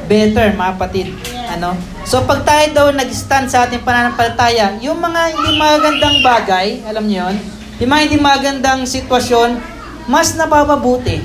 [0.10, 1.08] Better, mga patid.
[1.54, 1.78] Ano?
[2.02, 7.30] So pag tayo daw nag-stand sa ating pananampalataya, yung mga hindi magandang bagay, alam niyo
[7.30, 7.36] yon,
[7.78, 9.62] yung mga hindi magandang sitwasyon,
[10.10, 11.22] mas napapabuti.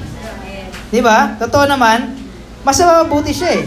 [0.92, 1.36] Di ba?
[1.40, 2.12] Totoo naman,
[2.60, 3.64] mas napapabuti siya eh.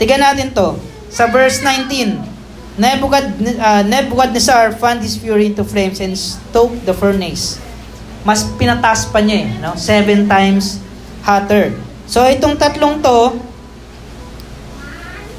[0.00, 0.76] Tigan natin to.
[1.12, 2.36] Sa verse 19,
[2.76, 7.56] Nebuchad, uh, Nebuchadnezzar fanned his fury into flames and stoked the furnace.
[8.20, 9.72] Mas pinatas pa niya eh, no?
[9.80, 10.80] Seven times
[11.24, 11.72] hotter.
[12.04, 13.40] So itong tatlong to,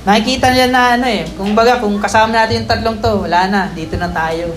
[0.08, 3.68] Nakikita nila na ano eh, kung baga, kung kasama natin yung tatlong to, wala na,
[3.76, 4.56] dito na tayo.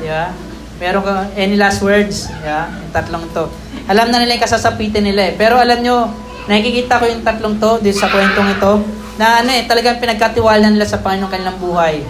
[0.00, 0.32] Di ba?
[0.80, 2.32] Meron ka, any last words?
[2.32, 2.72] Di ba?
[2.72, 3.44] Yung tatlong to.
[3.92, 5.32] Alam na nila yung kasasapitin nila eh.
[5.36, 6.08] Pero alam nyo,
[6.48, 8.72] nakikita ko yung tatlong to, dito sa kwentong ito,
[9.20, 12.00] na ano eh, talagang pinagkatiwala nila sa Panginoon kanilang buhay.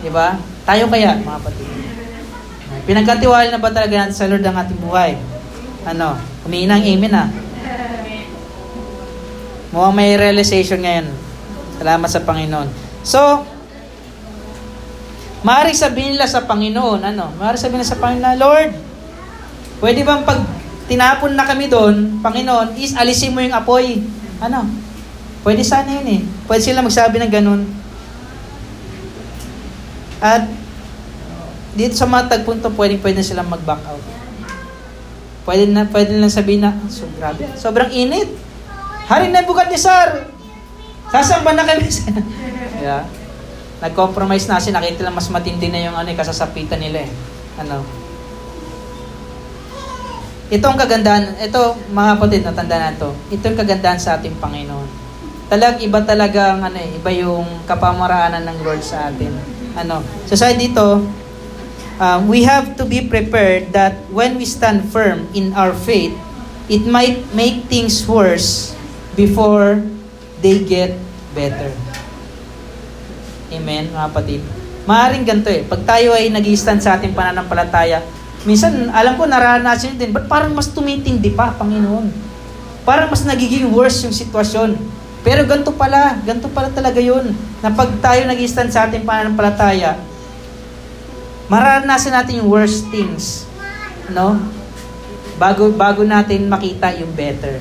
[0.00, 0.40] Di ba?
[0.64, 1.68] Tayo kaya, mga kapatid.
[2.88, 5.20] Pinagkatiwala na ba talaga natin sa Lord ang ating buhay?
[5.84, 6.16] Ano?
[6.48, 7.28] Humingi amen ah.
[9.76, 11.25] Mukhang may realization ngayon.
[11.76, 12.68] Salamat sa Panginoon.
[13.04, 13.44] So,
[15.44, 17.30] maaari sabihin nila sa Panginoon, ano?
[17.36, 18.70] Maaari sabihin nila sa Panginoon, Lord,
[19.84, 20.40] pwede bang pag
[20.88, 24.00] tinapon na kami doon, Panginoon, is alisin mo yung apoy.
[24.40, 24.66] Ano?
[25.46, 26.22] Pwede sana yun eh.
[26.50, 27.62] Pwede sila magsabi ng ganun.
[30.18, 30.48] At
[31.76, 34.04] dito sa mga tagpunto, pwede, pwede na silang mag-back out.
[35.46, 38.26] Pwede na, pwede na sabihin na, so, grabe, sobrang init.
[39.06, 39.30] Hari
[39.78, 40.26] Sar,
[41.10, 42.10] Sasamba na kami sa...
[42.82, 43.02] yeah.
[43.76, 47.10] Nag-compromise na kasi nakita lang mas matindi na yung ano, eh, kasasapitan nila eh.
[47.60, 47.84] Ano?
[50.46, 53.10] Ito ang kagandahan, ito mga kapatid, natandaan na to.
[53.34, 54.88] Ito ang kagandahan sa ating Panginoon.
[55.46, 59.34] Talag iba talaga ang ano eh, iba yung kapamaraanan ng Lord sa atin.
[59.74, 60.02] Ano?
[60.26, 61.02] So sa dito,
[61.98, 66.14] um, we have to be prepared that when we stand firm in our faith,
[66.70, 68.74] it might make things worse
[69.18, 69.82] before
[70.46, 70.94] they get
[71.34, 71.74] better.
[73.50, 74.40] Amen, mga kapatid.
[74.86, 75.66] Maaring ganito eh.
[75.66, 77.98] Pag tayo ay nag stand sa ating pananampalataya,
[78.46, 82.14] minsan, alam ko, naranasan din, but parang mas tumitindi pa, Panginoon.
[82.86, 84.78] Parang mas nagiging worse yung sitwasyon.
[85.26, 87.34] Pero ganito pala, ganito pala talaga yun.
[87.58, 89.98] Na pag tayo nag stand sa ating pananampalataya,
[91.50, 93.50] maranasan natin yung worst things.
[94.14, 94.38] No?
[95.42, 97.58] Bago, bago natin makita yung better.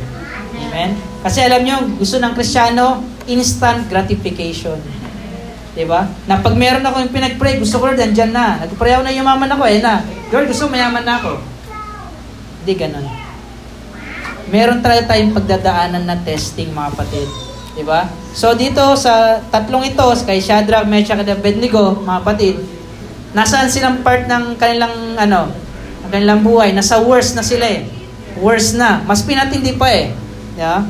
[0.53, 1.14] Amen?
[1.25, 4.77] Kasi alam nyo, gusto ng Krisyano, instant gratification.
[5.73, 6.05] Diba?
[6.29, 8.61] Na pag meron ako yung pinag-pray, gusto ko rin, dyan na.
[8.61, 10.05] Nag-pray ako na yumaman ako, eh na.
[10.29, 11.41] Lord, gusto mayaman na ako.
[12.61, 13.09] Hindi ganun.
[14.53, 17.27] Meron talaga tayong pagdadaanan na testing, mga kapatid.
[17.75, 18.07] Diba?
[18.31, 22.55] So dito sa tatlong ito, kay Shadrach, Meshach, at Abednego, mga kapatid,
[23.33, 25.49] nasaan silang part ng kanilang, ano,
[26.05, 26.71] ng kanilang buhay?
[26.71, 27.89] Nasa worst na sila eh.
[28.37, 29.01] Worst na.
[29.03, 30.13] Mas pinatindi pa eh.
[30.55, 30.85] Yeah?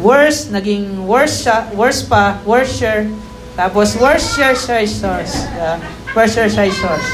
[0.00, 3.08] Worse, naging worse siya, worse pa, worse share,
[3.56, 5.48] tapos, where's your source?
[5.56, 5.80] Uh,
[6.12, 7.08] where's your source?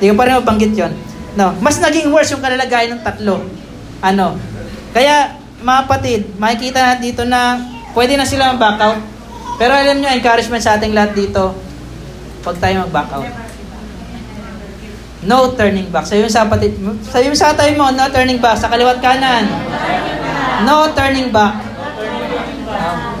[0.00, 0.92] Hindi ko pa rin mabanggit yun.
[1.36, 3.44] No, mas naging worse yung kalalagayan ng tatlo.
[4.00, 4.40] Ano?
[4.96, 7.60] Kaya, mga patid, makikita natin dito na
[7.92, 9.04] pwede na sila mag-back.
[9.60, 11.52] Pero alam nyo, encouragement sa ating lahat dito,
[12.40, 13.28] huwag tayo mag-back.
[15.22, 16.08] No turning back.
[16.08, 16.74] Sabi mo sa patid,
[17.06, 18.58] sabi mo sa tayo mo, no turning back.
[18.58, 19.46] Sa kaliwat kanan.
[20.66, 21.71] No turning back.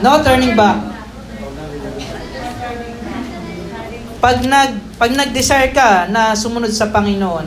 [0.02, 0.78] No turning back.
[4.22, 7.46] Pag nag pag nag-desire ka na sumunod sa Panginoon,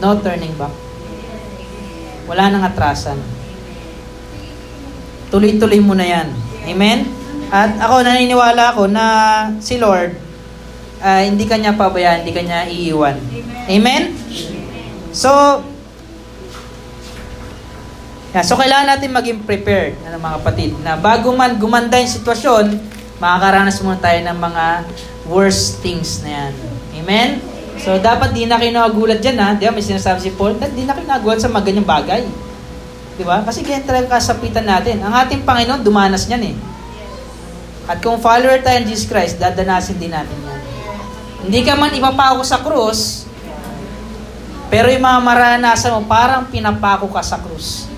[0.00, 0.72] no turning back.
[2.28, 3.18] Wala nang atrasan.
[5.32, 6.28] Tuloy-tuloy mo na 'yan.
[6.68, 7.08] Amen?
[7.52, 9.04] At ako naniniwala ako na
[9.60, 10.32] si Lord
[11.02, 13.18] uh, hindi kanya pabayaan, hindi kanya iiwan.
[13.66, 14.14] Amen?
[15.10, 15.60] So,
[18.32, 22.76] yeah, so kailangan natin maging prepared, ano, mga kapatid, na bago man gumanda yung sitwasyon,
[23.22, 24.64] makakaranas muna tayo ng mga
[25.28, 26.52] worst things na yan.
[27.02, 27.30] Amen?
[27.82, 29.54] So, dapat di na kayo nakagulat dyan, ha?
[29.56, 32.22] Di ba, may sinasabi si Paul, di na kayo sa mga ganyang bagay.
[33.18, 33.42] Di ba?
[33.44, 35.02] Kasi ganyan talaga kasapitan natin.
[35.02, 36.54] Ang ating Panginoon, dumanas niyan eh.
[37.90, 40.60] At kung follower tayo ng Jesus Christ, dadanasin din natin yan.
[41.42, 43.26] Hindi ka man ipapako sa krus,
[44.70, 47.91] pero yung mga maranasan mo, parang pinapako ka sa krus.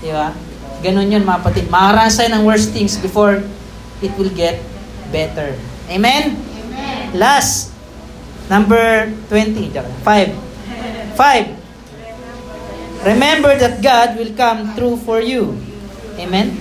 [0.00, 0.32] Di ba?
[0.84, 1.66] Ganun yun mga patid.
[1.72, 3.40] Maranasan ng worst things before
[4.04, 4.60] it will get
[5.08, 5.56] better.
[5.88, 6.36] Amen?
[7.16, 7.72] Last,
[8.52, 9.72] number 20.
[9.72, 11.16] 5.
[11.16, 13.06] 5.
[13.06, 15.56] Remember that God will come through for you.
[16.18, 16.58] Amen?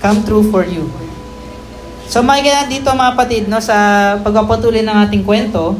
[0.00, 0.88] Come through for you.
[2.08, 5.76] So makikita dito mga kapatid, no, sa pagpapatuloy ng ating kwento,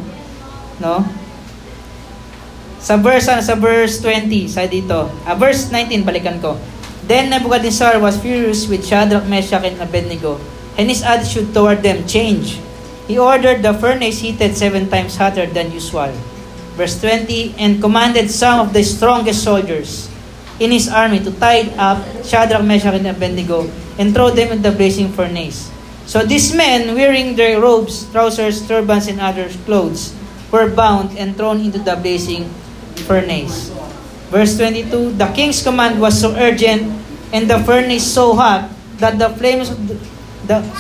[0.77, 1.01] no,
[2.79, 6.57] sa verse, uh, sa verse 20, sa dito, uh, verse 19, balikan ko.
[7.09, 10.37] Then Nebuchadnezzar was furious with Shadrach, Meshach, and Abednego,
[10.77, 12.61] and his attitude toward them changed.
[13.09, 16.13] He ordered the furnace heated seven times hotter than usual.
[16.77, 20.07] Verse 20, and commanded some of the strongest soldiers
[20.61, 23.67] in his army to tie up Shadrach, Meshach, and Abednego
[23.97, 25.71] and throw them in the blazing furnace.
[26.07, 30.15] So these men, wearing their robes, trousers, turbans, and other clothes,
[30.51, 32.49] were bound and thrown into the blazing
[33.03, 33.71] furnace.
[34.29, 36.85] Verse 22, the king's command was so urgent
[37.33, 38.69] and the furnace so hot
[39.01, 39.97] that the flames of the,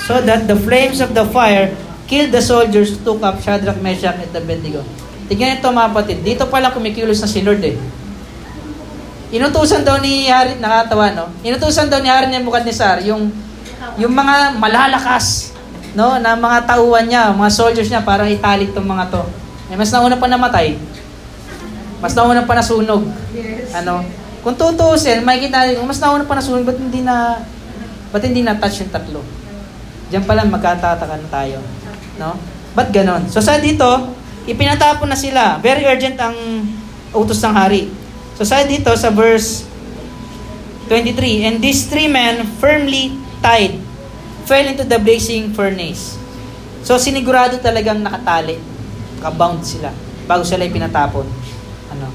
[0.05, 1.73] so that the flames of the fire
[2.09, 4.85] killed the soldiers who took up Shadrach, Meshach, and Abednego.
[5.29, 6.19] Tingnan ito mga kapatid.
[6.25, 7.77] Dito pala kumikilos na si Lord eh.
[9.29, 11.29] Inutusan daw ni Hari, nakatawa no?
[11.45, 13.29] Inutusan daw ni Hari Nebuchadnezzar yung
[14.01, 15.53] yung mga malalakas
[15.93, 19.23] no na mga tauhan niya, mga soldiers niya para italik tong mga to.
[19.69, 20.81] Eh, mas nauna pa namatay.
[21.99, 23.03] Mas nauna pa nasunog.
[23.35, 23.75] Yes.
[23.75, 24.07] Ano?
[24.43, 27.43] Kung tutuusin, makikita natin, mas nauna pa nasunog, ba't hindi na,
[28.15, 29.21] ba't hindi na touch yung tatlo?
[30.09, 31.59] Diyan pa lang magkatataka na tayo.
[32.17, 32.39] No?
[32.73, 33.27] Ba't ganon?
[33.27, 33.85] So sa dito,
[34.47, 35.59] ipinatapon na sila.
[35.59, 36.35] Very urgent ang
[37.13, 37.91] utos ng hari.
[38.39, 39.67] So sa dito, sa verse
[40.87, 43.13] 23, And these three men firmly
[43.45, 43.77] tied
[44.49, 46.17] fell into the blazing furnace.
[46.87, 48.57] So sinigurado talagang nakatali.
[49.21, 49.91] Kabound sila
[50.25, 51.25] bago sila ipinatapon.
[51.93, 52.11] Ano?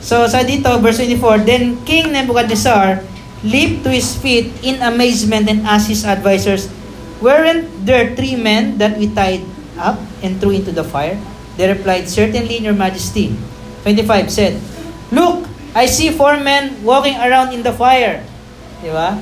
[0.00, 3.04] So sa dito, verse 24, Then King Nebuchadnezzar
[3.44, 6.68] leaped to his feet in amazement and asked his advisors,
[7.20, 9.44] Weren't there three men that we tied
[9.76, 11.20] up and threw into the fire?
[11.60, 13.36] They replied, Certainly, in your majesty.
[13.84, 14.56] 25 said,
[15.12, 15.44] Look,
[15.76, 18.24] I see four men walking around in the fire.
[18.80, 19.20] Di ba?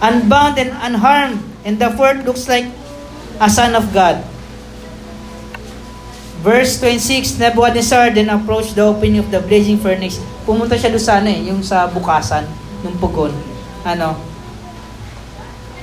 [0.00, 1.38] Unbound and unharmed.
[1.64, 2.64] And the fourth looks like
[3.40, 4.24] a son of God.
[6.44, 10.20] Verse 26, Nebuchadnezzar then approached the opening of the blazing furnace.
[10.44, 12.44] Pumunta siya doon sana eh, yung sa bukasan,
[12.84, 13.32] yung pugon.
[13.80, 14.12] Ano?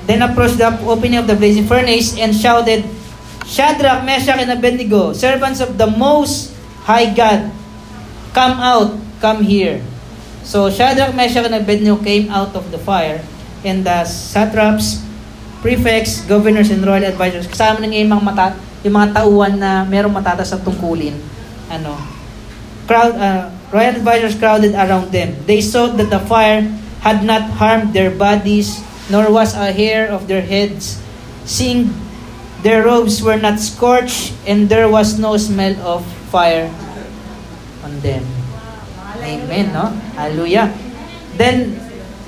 [0.05, 2.85] Then approached the opening of the blazing furnace and shouted,
[3.49, 6.53] Shadrach, Meshach, and Abednego, servants of the Most
[6.85, 7.49] High God,
[8.29, 9.81] come out, come here.
[10.45, 13.25] So Shadrach, Meshach, and Abednego came out of the fire,
[13.65, 15.01] and the satraps,
[15.65, 20.13] prefects, governors, and royal advisors, kasama ng yung mga mata, yung mga tauhan na merong
[20.13, 21.13] matatas sa tungkulin,
[21.69, 21.93] ano,
[22.89, 25.37] crowd, uh, royal advisors crowded around them.
[25.45, 26.65] They saw that the fire
[27.01, 30.99] had not harmed their bodies, nor was a hair of their heads.
[31.45, 31.93] Seeing
[32.61, 36.69] their robes were not scorched, and there was no smell of fire
[37.81, 38.21] on them.
[39.21, 39.93] Amen, no?
[40.17, 40.73] Hallelujah.
[41.37, 41.77] Then,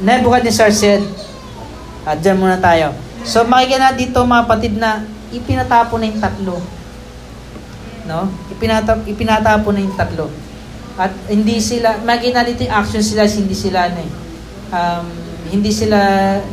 [0.02, 1.02] Nebuchadnezzar said,
[2.04, 2.94] at dyan muna tayo.
[3.24, 6.56] So, makikita na dito mga patid na ipinatapo na yung tatlo.
[8.06, 8.30] No?
[8.54, 10.30] Ipinatap, ipinatapo na yung tatlo.
[10.94, 14.12] At hindi sila, makikita dito action sila, hindi sila, ano, eh,
[14.70, 15.06] um,
[15.50, 15.98] hindi sila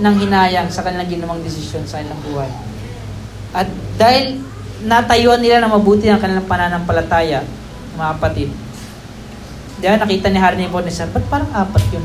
[0.01, 2.51] nang hinayang sa kanilang ginawang desisyon sa kanilang buhay.
[3.53, 3.69] At
[4.01, 4.41] dahil
[4.85, 7.45] natayuan nila na mabuti ang kanilang pananampalataya,
[7.97, 8.49] mga kapatid,
[9.81, 12.05] Diyan, nakita ni Harry Nebuchadnezzar, ba't parang apat yun?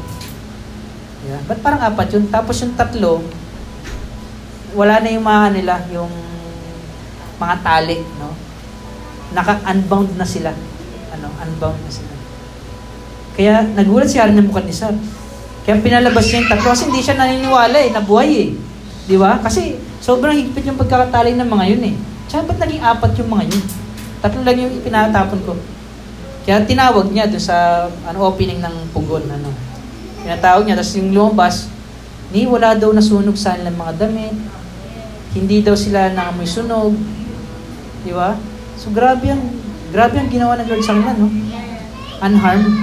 [1.28, 1.39] Diba?
[1.43, 2.23] Ba't parang apat yun?
[2.32, 3.19] Tapos yung tatlo,
[4.71, 6.11] wala na yung mga nila, yung
[7.39, 8.31] mga tali, no?
[9.36, 10.51] Naka-unbound na sila.
[11.11, 12.13] Ano, unbound na sila.
[13.36, 14.95] Kaya nagulat si Harry Nebuchadnezzar.
[15.67, 18.49] Kaya pinalabas niya yung tatlo kasi hindi siya naniniwala eh, nabuhay eh.
[19.05, 19.41] Di ba?
[19.41, 21.95] Kasi sobrang higpit yung pagkakatali ng mga yun eh.
[22.29, 23.63] Tsaka ba't naging apat yung mga yun?
[24.23, 25.53] Tatlo lang yung ipinatapon ko.
[26.45, 29.25] Kaya tinawag niya doon sa ano, opening ng pugon.
[29.25, 29.49] Ano.
[30.21, 31.55] Tinatawag niya, tapos yung lumabas,
[32.29, 34.38] ni wala daw nasunog sa nilang mga damit.
[35.33, 36.93] Hindi daw sila nangamoy sunog.
[38.06, 38.38] Di ba?
[38.78, 39.41] So grabe ang,
[39.89, 41.28] grabe ang ginawa ng Lord sa kanila, no?
[42.22, 42.74] Unharmed.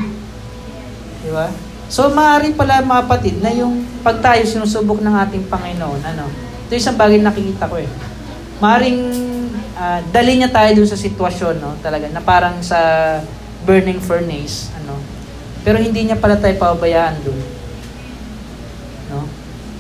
[1.23, 1.47] Di ba?
[1.87, 6.27] So maaari pala mga kapatid na yung pag tayo sinusubok ng ating Panginoon, ano,
[6.67, 7.87] ito isang bagay na nakikita ko eh.
[8.59, 9.01] Maaring
[9.77, 12.81] uh, dali niya tayo dun sa sitwasyon, no, talaga, na parang sa
[13.63, 14.99] burning furnace, ano.
[15.63, 17.41] Pero hindi niya pala tayo pabayaan doon.
[19.13, 19.29] No?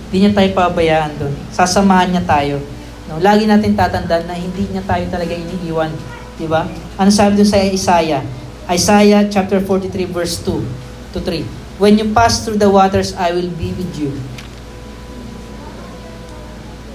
[0.07, 1.34] Hindi niya tayo pabayaan doon.
[1.51, 2.62] Sasamahan niya tayo.
[3.11, 3.18] No?
[3.18, 5.90] Lagi natin tatandaan na hindi niya tayo talaga iniiwan.
[6.38, 6.66] Di ba?
[6.98, 8.22] Ano sabi doon sa Isaiah?
[8.70, 11.44] Isaiah chapter 43 verse 2 to 3.
[11.82, 14.14] When you pass through the waters, I will be with you.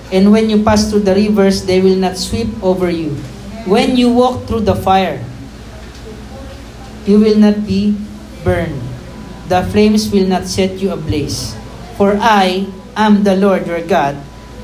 [0.08, 3.12] And when you pass through the rivers, they will not sweep over you.
[3.68, 5.20] When you walk through the fire,
[7.04, 8.00] you will not be
[8.48, 8.80] burned.
[9.52, 11.56] The flames will not set you ablaze.
[12.00, 14.16] For I am the Lord your God,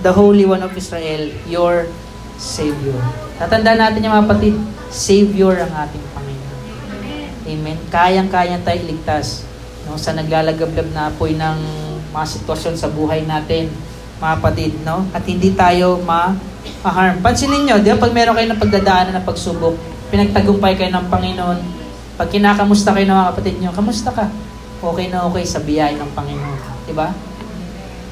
[0.03, 1.87] the Holy One of Israel, your
[2.35, 2.99] Savior.
[3.39, 4.55] Tatandaan natin yung mga patid,
[4.91, 6.59] Savior ang ating Panginoon.
[7.47, 7.77] Amen.
[7.87, 9.47] Kayang-kayang tayo iligtas
[9.87, 11.57] no, sa naglalagablab na apoy ng
[12.11, 13.71] mga sitwasyon sa buhay natin,
[14.19, 15.07] mga patid, no?
[15.15, 17.23] At hindi tayo ma-harm.
[17.23, 19.75] Pansinin nyo, di ba, pag meron kayo ng pagdadaanan ng pagsubok,
[20.11, 21.59] pinagtagumpay kayo ng Panginoon,
[22.19, 24.27] pag kinakamusta kayo ng mga kapatid nyo, kamusta ka?
[24.83, 26.59] Okay na okay sa biyaya ng Panginoon.
[26.85, 27.09] Di ba?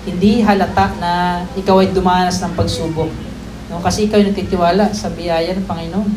[0.02, 1.12] Hindi halata na
[1.54, 3.12] ikaw ay dumanas ng pagsubok.
[3.70, 3.80] No?
[3.80, 6.10] Kasi ikaw ay nagtitiwala sa biyaya ng Panginoon.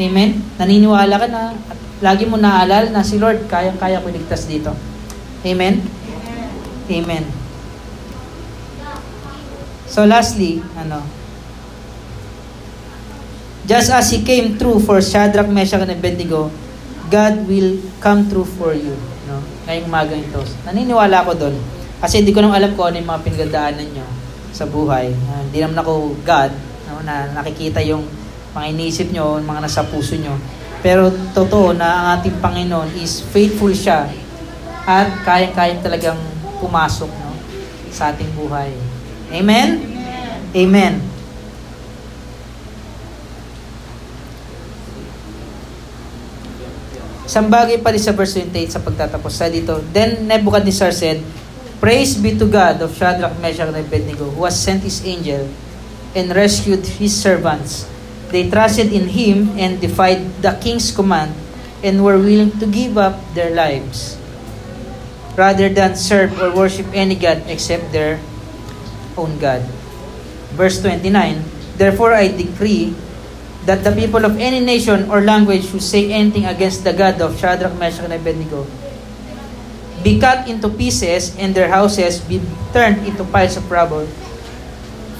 [0.00, 0.40] Amen?
[0.56, 4.72] Naniniwala ka na at lagi mo naaalala na si Lord, kayang-kaya ko iligtas dito.
[5.44, 5.84] Amen?
[6.90, 7.24] Amen.
[9.90, 11.04] So lastly, ano,
[13.68, 16.48] just as He came through for Shadrach, Meshach, and Abednego,
[17.10, 18.94] God will come through for you.
[19.26, 19.42] No?
[19.66, 20.40] Ngayong umagang ito.
[20.64, 21.56] Naniniwala ako doon.
[22.00, 24.06] Kasi hindi ko nang alam ko ano yung mga pinagdaanan nyo
[24.56, 25.12] sa buhay.
[25.12, 26.52] Uh, hindi naman ako God
[26.88, 28.08] no, na nakikita yung
[28.56, 30.34] mga inisip nyo, mga nasa puso nyo.
[30.80, 34.08] Pero totoo na ang ating Panginoon is faithful siya
[34.88, 36.20] at kayang-kayang talagang
[36.56, 37.36] pumasok no,
[37.92, 38.72] sa ating buhay.
[39.30, 39.84] Amen?
[40.56, 40.94] Amen.
[47.30, 49.78] Isang bagay pa rin sa verse 28 sa pagtatapos sa dito.
[49.94, 51.22] Then Nebuchadnezzar said,
[51.80, 55.48] Praise be to God of Shadrach, Meshach, and Abednego, who has sent his angel
[56.12, 57.88] and rescued his servants.
[58.28, 61.32] They trusted in him and defied the king's command
[61.80, 64.20] and were willing to give up their lives
[65.40, 68.20] rather than serve or worship any God except their
[69.16, 69.64] own God.
[70.52, 72.92] Verse 29, Therefore I decree
[73.64, 77.40] that the people of any nation or language who say anything against the God of
[77.40, 78.68] Shadrach, Meshach, and Abednego
[80.00, 82.40] be cut into pieces and their houses be
[82.72, 84.08] turned into piles of rubble.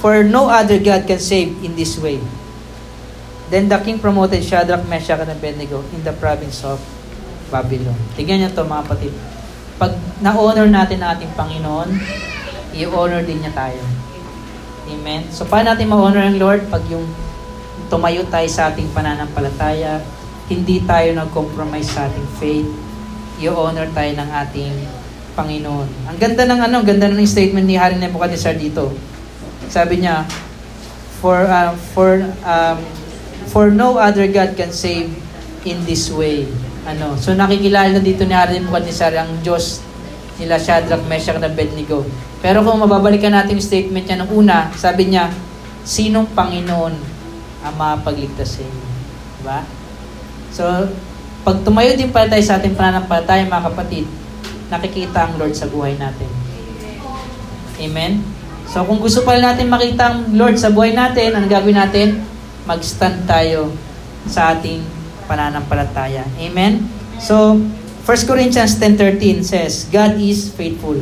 [0.01, 2.21] For no other God can save in this way.
[3.53, 6.81] Then the king promoted Shadrach, Meshach, and Abednego in the province of
[7.51, 7.99] Babylon.
[8.17, 9.13] Tignan niyo to mga kapatid.
[9.77, 11.91] Pag na-honor natin ating Panginoon,
[12.79, 13.83] i-honor din niya tayo.
[14.89, 15.27] Amen?
[15.35, 16.63] So paano natin ma-honor ang Lord?
[16.71, 17.05] Pag yung
[17.91, 19.99] tumayo tayo sa ating pananampalataya,
[20.47, 22.71] hindi tayo nag-compromise sa ating faith,
[23.41, 24.75] i-honor tayo ng ating
[25.35, 25.89] Panginoon.
[26.13, 28.93] Ang ganda ng ano, ang ganda ng statement ni Hari Nebuchadnezzar dito.
[29.73, 30.29] Sabi niya,
[31.21, 32.79] for uh, for um,
[33.49, 35.09] for no other God can save
[35.65, 36.45] in this way.
[36.85, 39.85] Ano, so nakikilala na dito ni Hari Nebuchadnezzar ang Diyos
[40.41, 42.05] nila Shadrach, Meshach, and Abednego.
[42.41, 45.29] Pero kung mababalikan natin yung statement niya nung una, sabi niya,
[45.85, 46.95] sinong Panginoon
[47.61, 48.85] ang makapagligtas sa inyo?
[49.41, 49.61] Diba?
[50.49, 50.65] So,
[51.41, 54.05] pag tumayo din pala tayo sa ating pananampalataya, mga kapatid,
[54.69, 56.29] nakikita ang Lord sa buhay natin.
[57.81, 58.21] Amen?
[58.71, 62.09] So, kung gusto pala natin makita ang Lord sa buhay natin, ang gagawin natin?
[62.69, 63.73] Mag-stand tayo
[64.29, 64.85] sa ating
[65.27, 66.23] pananampalataya.
[66.39, 66.87] Amen?
[67.19, 67.59] So,
[68.07, 71.01] 1 Corinthians 10.13 says, God is faithful.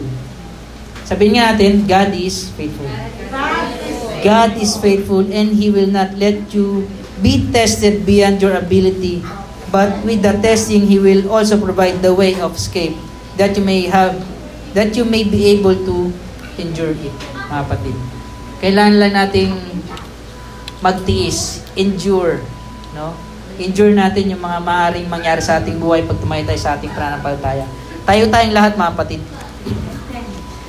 [1.03, 2.89] Sabihin nga natin, God is faithful.
[4.21, 6.87] God is faithful and He will not let you
[7.23, 9.23] be tested beyond your ability.
[9.69, 12.97] But with the testing, He will also provide the way of escape
[13.37, 14.17] that you may have,
[14.73, 16.13] that you may be able to
[16.57, 17.97] endure it, mga kapatid.
[18.59, 19.53] Kailangan lang nating
[20.83, 22.43] magtiis, endure,
[22.97, 23.15] no?
[23.59, 27.67] Endure natin yung mga maaring mangyari sa ating buhay pag tumayo tayo sa ating pananampalataya.
[28.07, 29.23] Tayo tayong lahat, mga kapatid.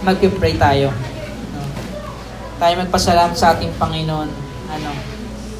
[0.04, 0.90] Mag-pray tayo.
[1.54, 1.62] No?
[2.58, 4.30] Tayo magpasalamat sa ating Panginoon.
[4.74, 4.90] Ano?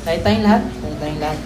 [0.04, 0.62] Tayo tayong lahat.
[0.82, 1.40] Tayo tayong lahat.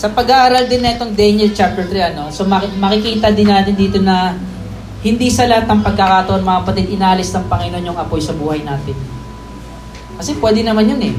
[0.00, 2.48] Sa pag-aaral din na itong Daniel chapter 3, ano, so
[2.80, 4.32] makikita din natin dito na
[5.04, 8.96] hindi sa lahat ng pagkakataon, mga kapatid, inalis ng Panginoon yung apoy sa buhay natin.
[10.16, 11.14] Kasi pwede naman yun eh.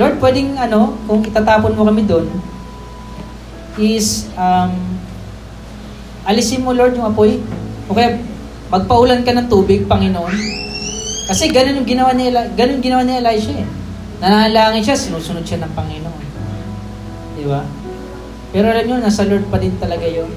[0.00, 2.24] Lord, pwedeng ano, kung itatapon mo kami doon,
[3.76, 4.72] is, um,
[6.24, 7.44] alisin mo Lord yung apoy.
[7.92, 8.24] Okay,
[8.72, 10.32] magpaulan ka ng tubig, Panginoon.
[11.28, 13.68] Kasi ganun yung ginawa ni, Eli- ganun ginawa ni Elisha eh.
[14.24, 16.20] Nanalangin siya, sinusunod siya ng Panginoon.
[17.36, 17.83] Di ba?
[18.54, 20.30] Pero alam nyo, nasa Lord pa din talaga yun.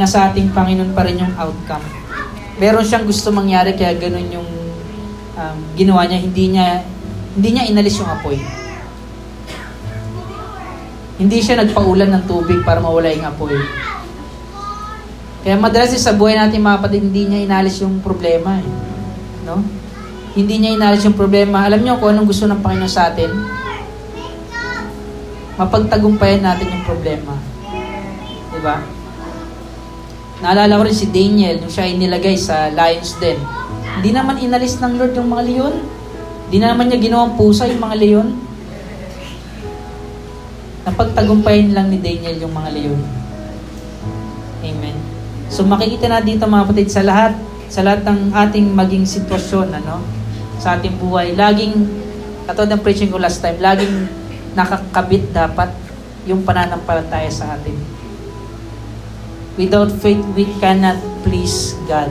[0.00, 1.84] Nasa ating Panginoon pa rin yung outcome.
[2.56, 4.48] Meron siyang gusto mangyari, kaya ganun yung
[5.36, 6.24] um, ginawa niya.
[6.24, 6.80] Hindi niya,
[7.36, 8.40] hindi niya inalis yung apoy.
[11.20, 13.60] Hindi siya nagpaulan ng tubig para mawala yung apoy.
[15.44, 18.56] Kaya madalas sa buhay natin mga kapatid, hindi niya inalis yung problema.
[18.56, 18.68] Eh.
[19.44, 19.60] No?
[20.32, 21.68] Hindi niya inalis yung problema.
[21.68, 23.28] Alam niyo kung anong gusto ng Panginoon sa atin?
[25.54, 27.38] Mapagtagumpayan natin yung problema.
[28.50, 28.82] Di ba?
[30.42, 33.38] Naalala ko rin si Daniel, nung siya inilagay sa lion's den.
[33.98, 35.74] Hindi naman inalis ng Lord yung mga leon.
[36.50, 38.28] Hindi na naman niya ginawang pusa yung mga leon.
[40.84, 43.00] Napagtagumpayan lang ni Daniel yung mga leon.
[44.66, 44.96] Amen.
[45.54, 47.32] So makikita na dito mga kapatid sa lahat,
[47.70, 50.02] sa lahat ng ating maging sitwasyon, ano,
[50.58, 51.86] sa ating buhay, laging,
[52.42, 54.10] katulad ng preaching ko last time, laging
[54.54, 55.70] nakakabit dapat
[56.24, 57.76] yung pananampalataya sa atin.
[59.54, 62.10] Without faith, we cannot please God,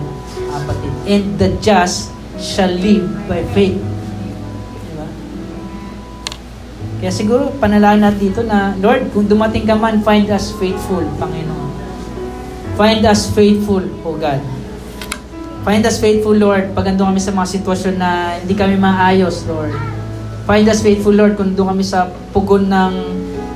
[0.52, 0.94] kapatid.
[1.04, 3.76] And the just shall live by faith.
[4.88, 5.08] Diba?
[7.04, 11.72] Kaya siguro, panalangin natin dito na, Lord, kung dumating ka man, find us faithful, Panginoon.
[12.80, 14.40] Find us faithful, O God.
[15.68, 19.72] Find us faithful, Lord, pag andun kami sa mga sitwasyon na hindi kami maayos, Lord.
[20.44, 22.94] Find us faithful, Lord, kung doon kami sa pugon ng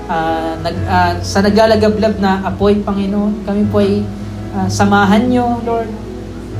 [0.08, 3.44] uh, nag, uh, sa naglalagablab na apoy, Panginoon.
[3.44, 4.08] Kami po ay
[4.56, 5.92] uh, samahan nyo, Lord.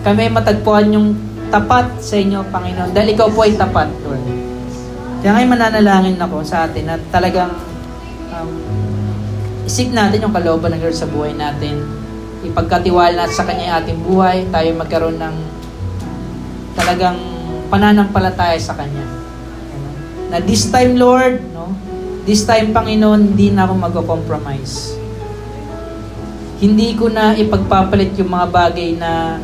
[0.04, 1.16] Kami ay matagpuan yung
[1.48, 2.92] tapat sa inyo, Panginoon.
[2.92, 4.20] Dahil ikaw po ay tapat, Lord.
[5.24, 7.56] Kaya ngayon mananalangin ako sa atin na talagang
[8.36, 8.52] um,
[9.64, 11.88] isip natin yung kalooban ng Lord sa buhay natin.
[12.44, 14.44] Ipagkatiwala natin sa Kanya ating buhay.
[14.52, 15.36] Tayo magkaroon ng
[16.76, 17.18] talagang
[17.72, 19.17] pananampalataya sa Kanya.
[20.28, 21.72] Na this time, Lord, no,
[22.28, 25.00] this time, Panginoon, hindi na ako mag-compromise.
[26.60, 29.40] Hindi ko na ipagpapalit yung mga bagay na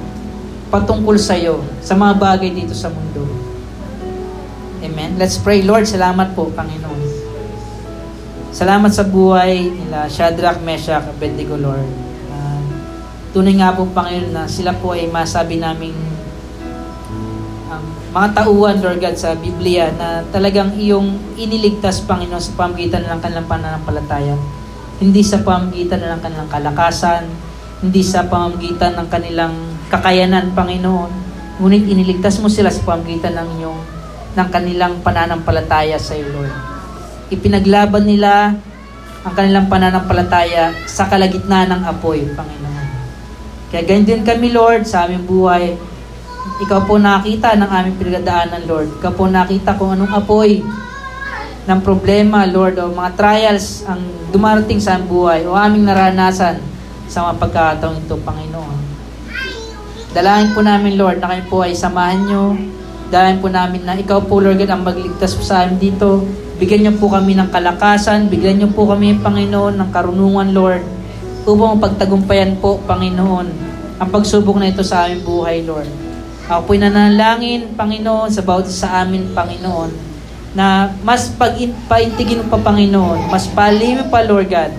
[0.73, 3.23] patungkol sa iyo, sa mga bagay dito sa mundo.
[4.84, 5.15] Amen.
[5.15, 5.63] Let's pray.
[5.63, 7.01] Lord, salamat po, Panginoon.
[8.51, 11.88] Salamat sa buhay nila Shadrach, Meshach, Abednego, Lord.
[12.27, 12.61] Uh,
[13.31, 16.12] Tunay nga po, Panginoon, na sila po ay masabi naming
[18.14, 23.49] mga tauhan, Lord God, sa Biblia na talagang iyong iniligtas, Panginoon, sa pamagitan ng kanilang
[23.49, 24.38] pananampalataya.
[25.01, 27.26] Hindi sa pamagitan ng kanilang kalakasan,
[27.82, 29.53] hindi sa pamagitan ng kanilang
[29.89, 31.11] kakayanan, Panginoon.
[31.57, 33.82] Ngunit iniligtas mo sila sa pamagitan ng iyong
[34.34, 36.53] ng kanilang pananampalataya sa iyo, Lord.
[37.34, 38.53] Ipinaglaban nila
[39.26, 42.88] ang kanilang pananampalataya sa kalagitnaan ng apoy, Panginoon.
[43.74, 45.93] Kaya ganyan din kami, Lord, sa aming buhay.
[46.64, 49.00] Ikaw po nakita ng aming pinagdaanan, Lord.
[49.00, 50.64] Ikaw po nakita kung anong apoy
[51.64, 56.60] ng problema, Lord, o mga trials ang dumarating sa buhay o aming naranasan
[57.08, 58.78] sa mga pagkakataong ito, Panginoon.
[60.12, 62.54] Dalangin po namin, Lord, na kayo po ay samahan nyo.
[63.10, 66.22] Dalangin po namin na ikaw po, Lord, ang magligtas po sa amin dito
[66.64, 70.86] Bigyan niyo po kami ng kalakasan, bigyan niyo po kami, Panginoon, ng karunungan, Lord,
[71.50, 73.48] upang pagtagumpayan po, Panginoon,
[73.98, 76.03] ang pagsubok na ito sa aming buhay, Lord.
[76.52, 79.91] Ako po'y nanalangin, Panginoon, sa bawat sa amin, Panginoon,
[80.52, 84.72] na mas pag-paintigin pa, Panginoon, mas palimin pa, Lord God,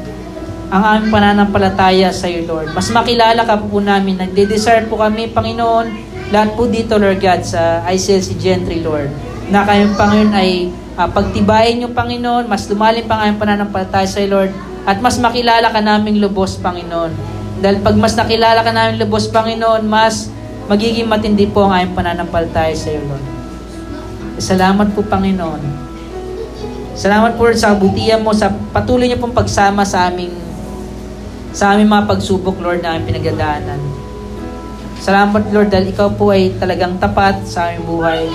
[0.68, 2.76] ang aming pananampalataya sa iyo, Lord.
[2.76, 4.20] Mas makilala ka po, po namin.
[4.20, 5.86] Nagde-desire po kami, Panginoon,
[6.28, 9.08] lahat po dito, Lord God, sa ICLC Gentry, Lord,
[9.48, 10.68] na kayo, Panginoon, ay
[11.00, 14.52] uh, pagtibayin niyo, Panginoon, mas lumalim pa ang pananampalataya sa Lord,
[14.84, 17.12] at mas makilala ka naming lubos, Panginoon.
[17.64, 20.28] Dahil pag mas nakilala ka namin lubos, Panginoon, mas
[20.64, 23.26] magiging matindi po ang aming pananampalataya sa iyo, Lord.
[24.40, 25.62] Salamat po, Panginoon.
[26.94, 30.30] Salamat po sa kabutihan mo, sa patuloy niyo pong pagsama sa aming
[31.54, 33.78] sa aming mga pagsubok, Lord, na aming pinagdadaanan.
[34.98, 38.26] Salamat, Lord, dahil ikaw po ay talagang tapat sa aming buhay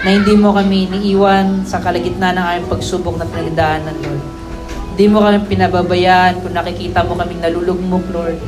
[0.00, 4.22] na hindi mo kami iniiwan sa kalagitnaan ng aming pagsubok na pinagdaanan, Lord.
[4.96, 8.38] Hindi mo kami pinababayaan kung nakikita mo kaming nalulugmok, Lord.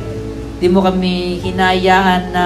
[0.59, 2.45] Hindi mo kami hinayaan na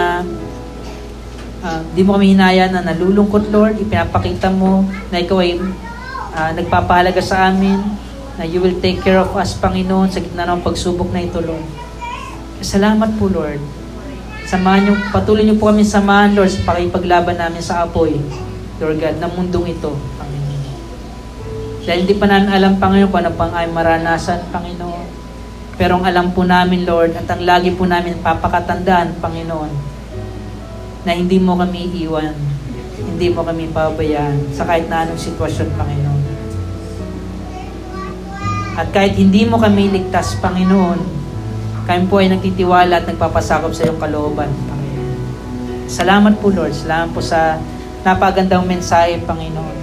[1.67, 3.75] uh, di mo kami hinayaan na nalulungkot, Lord.
[3.83, 5.59] Ipinapakita mo na ikaw ay
[6.31, 7.75] uh, nagpapahalaga sa amin,
[8.39, 11.65] na you will take care of us, Panginoon, sa gitna ng pagsubok na ito, Lord.
[12.63, 13.59] Salamat po, Lord.
[14.47, 18.15] Samahan niyo, patuloy niyo po kami samahan, Lord, sa pakipaglaban namin sa apoy.
[18.77, 20.61] Lord God, ng mundong ito, Panginoon.
[21.83, 25.05] Dahil hindi pa namin alam, Panginoon, kung ano pang ay maranasan, Panginoon.
[25.77, 29.96] Pero ang alam po namin, Lord, at ang lagi po namin papakatandaan, Panginoon,
[31.07, 32.35] na hindi mo kami iwan,
[32.99, 36.23] hindi mo kami pabayaan sa kahit na anong sitwasyon, Panginoon.
[38.75, 40.99] At kahit hindi mo kami ligtas, Panginoon,
[41.87, 45.15] kami po ay nagtitiwala at nagpapasakop sa iyong kalooban, Panginoon.
[45.87, 46.75] Salamat po, Lord.
[46.75, 47.55] Salamat po sa
[48.03, 49.79] napagandang mensahe, Panginoon.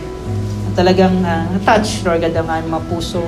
[0.77, 3.25] Talagang uh, touch, Lord ang aming mga puso.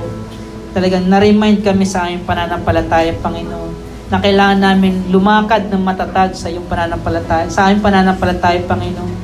[0.77, 3.73] Talagang na-remind kami sa aming pananampalataya, Panginoon,
[4.07, 9.15] na kailangan namin lumakad ng matatag sa iyong pananampalataya, sa aming pananampalataya, Panginoon.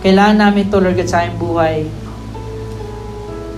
[0.00, 1.76] Kailangan namin ito, Lord God, sa aming buhay.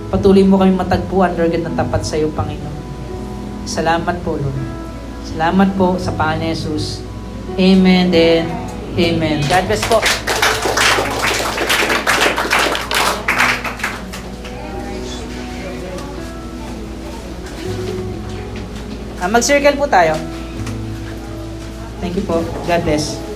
[0.09, 2.77] Patuloy mo kami matagpuan, Lord God, na tapat sa iyo, Panginoon.
[3.63, 4.59] Salamat po, Lord.
[5.23, 6.99] Salamat po sa Panginoon Jesus.
[7.55, 8.47] Amen and
[8.99, 9.39] Amen.
[9.47, 10.03] God bless po.
[19.19, 20.15] Uh, mag-circle po tayo.
[21.99, 22.39] Thank you po.
[22.63, 23.28] God bless.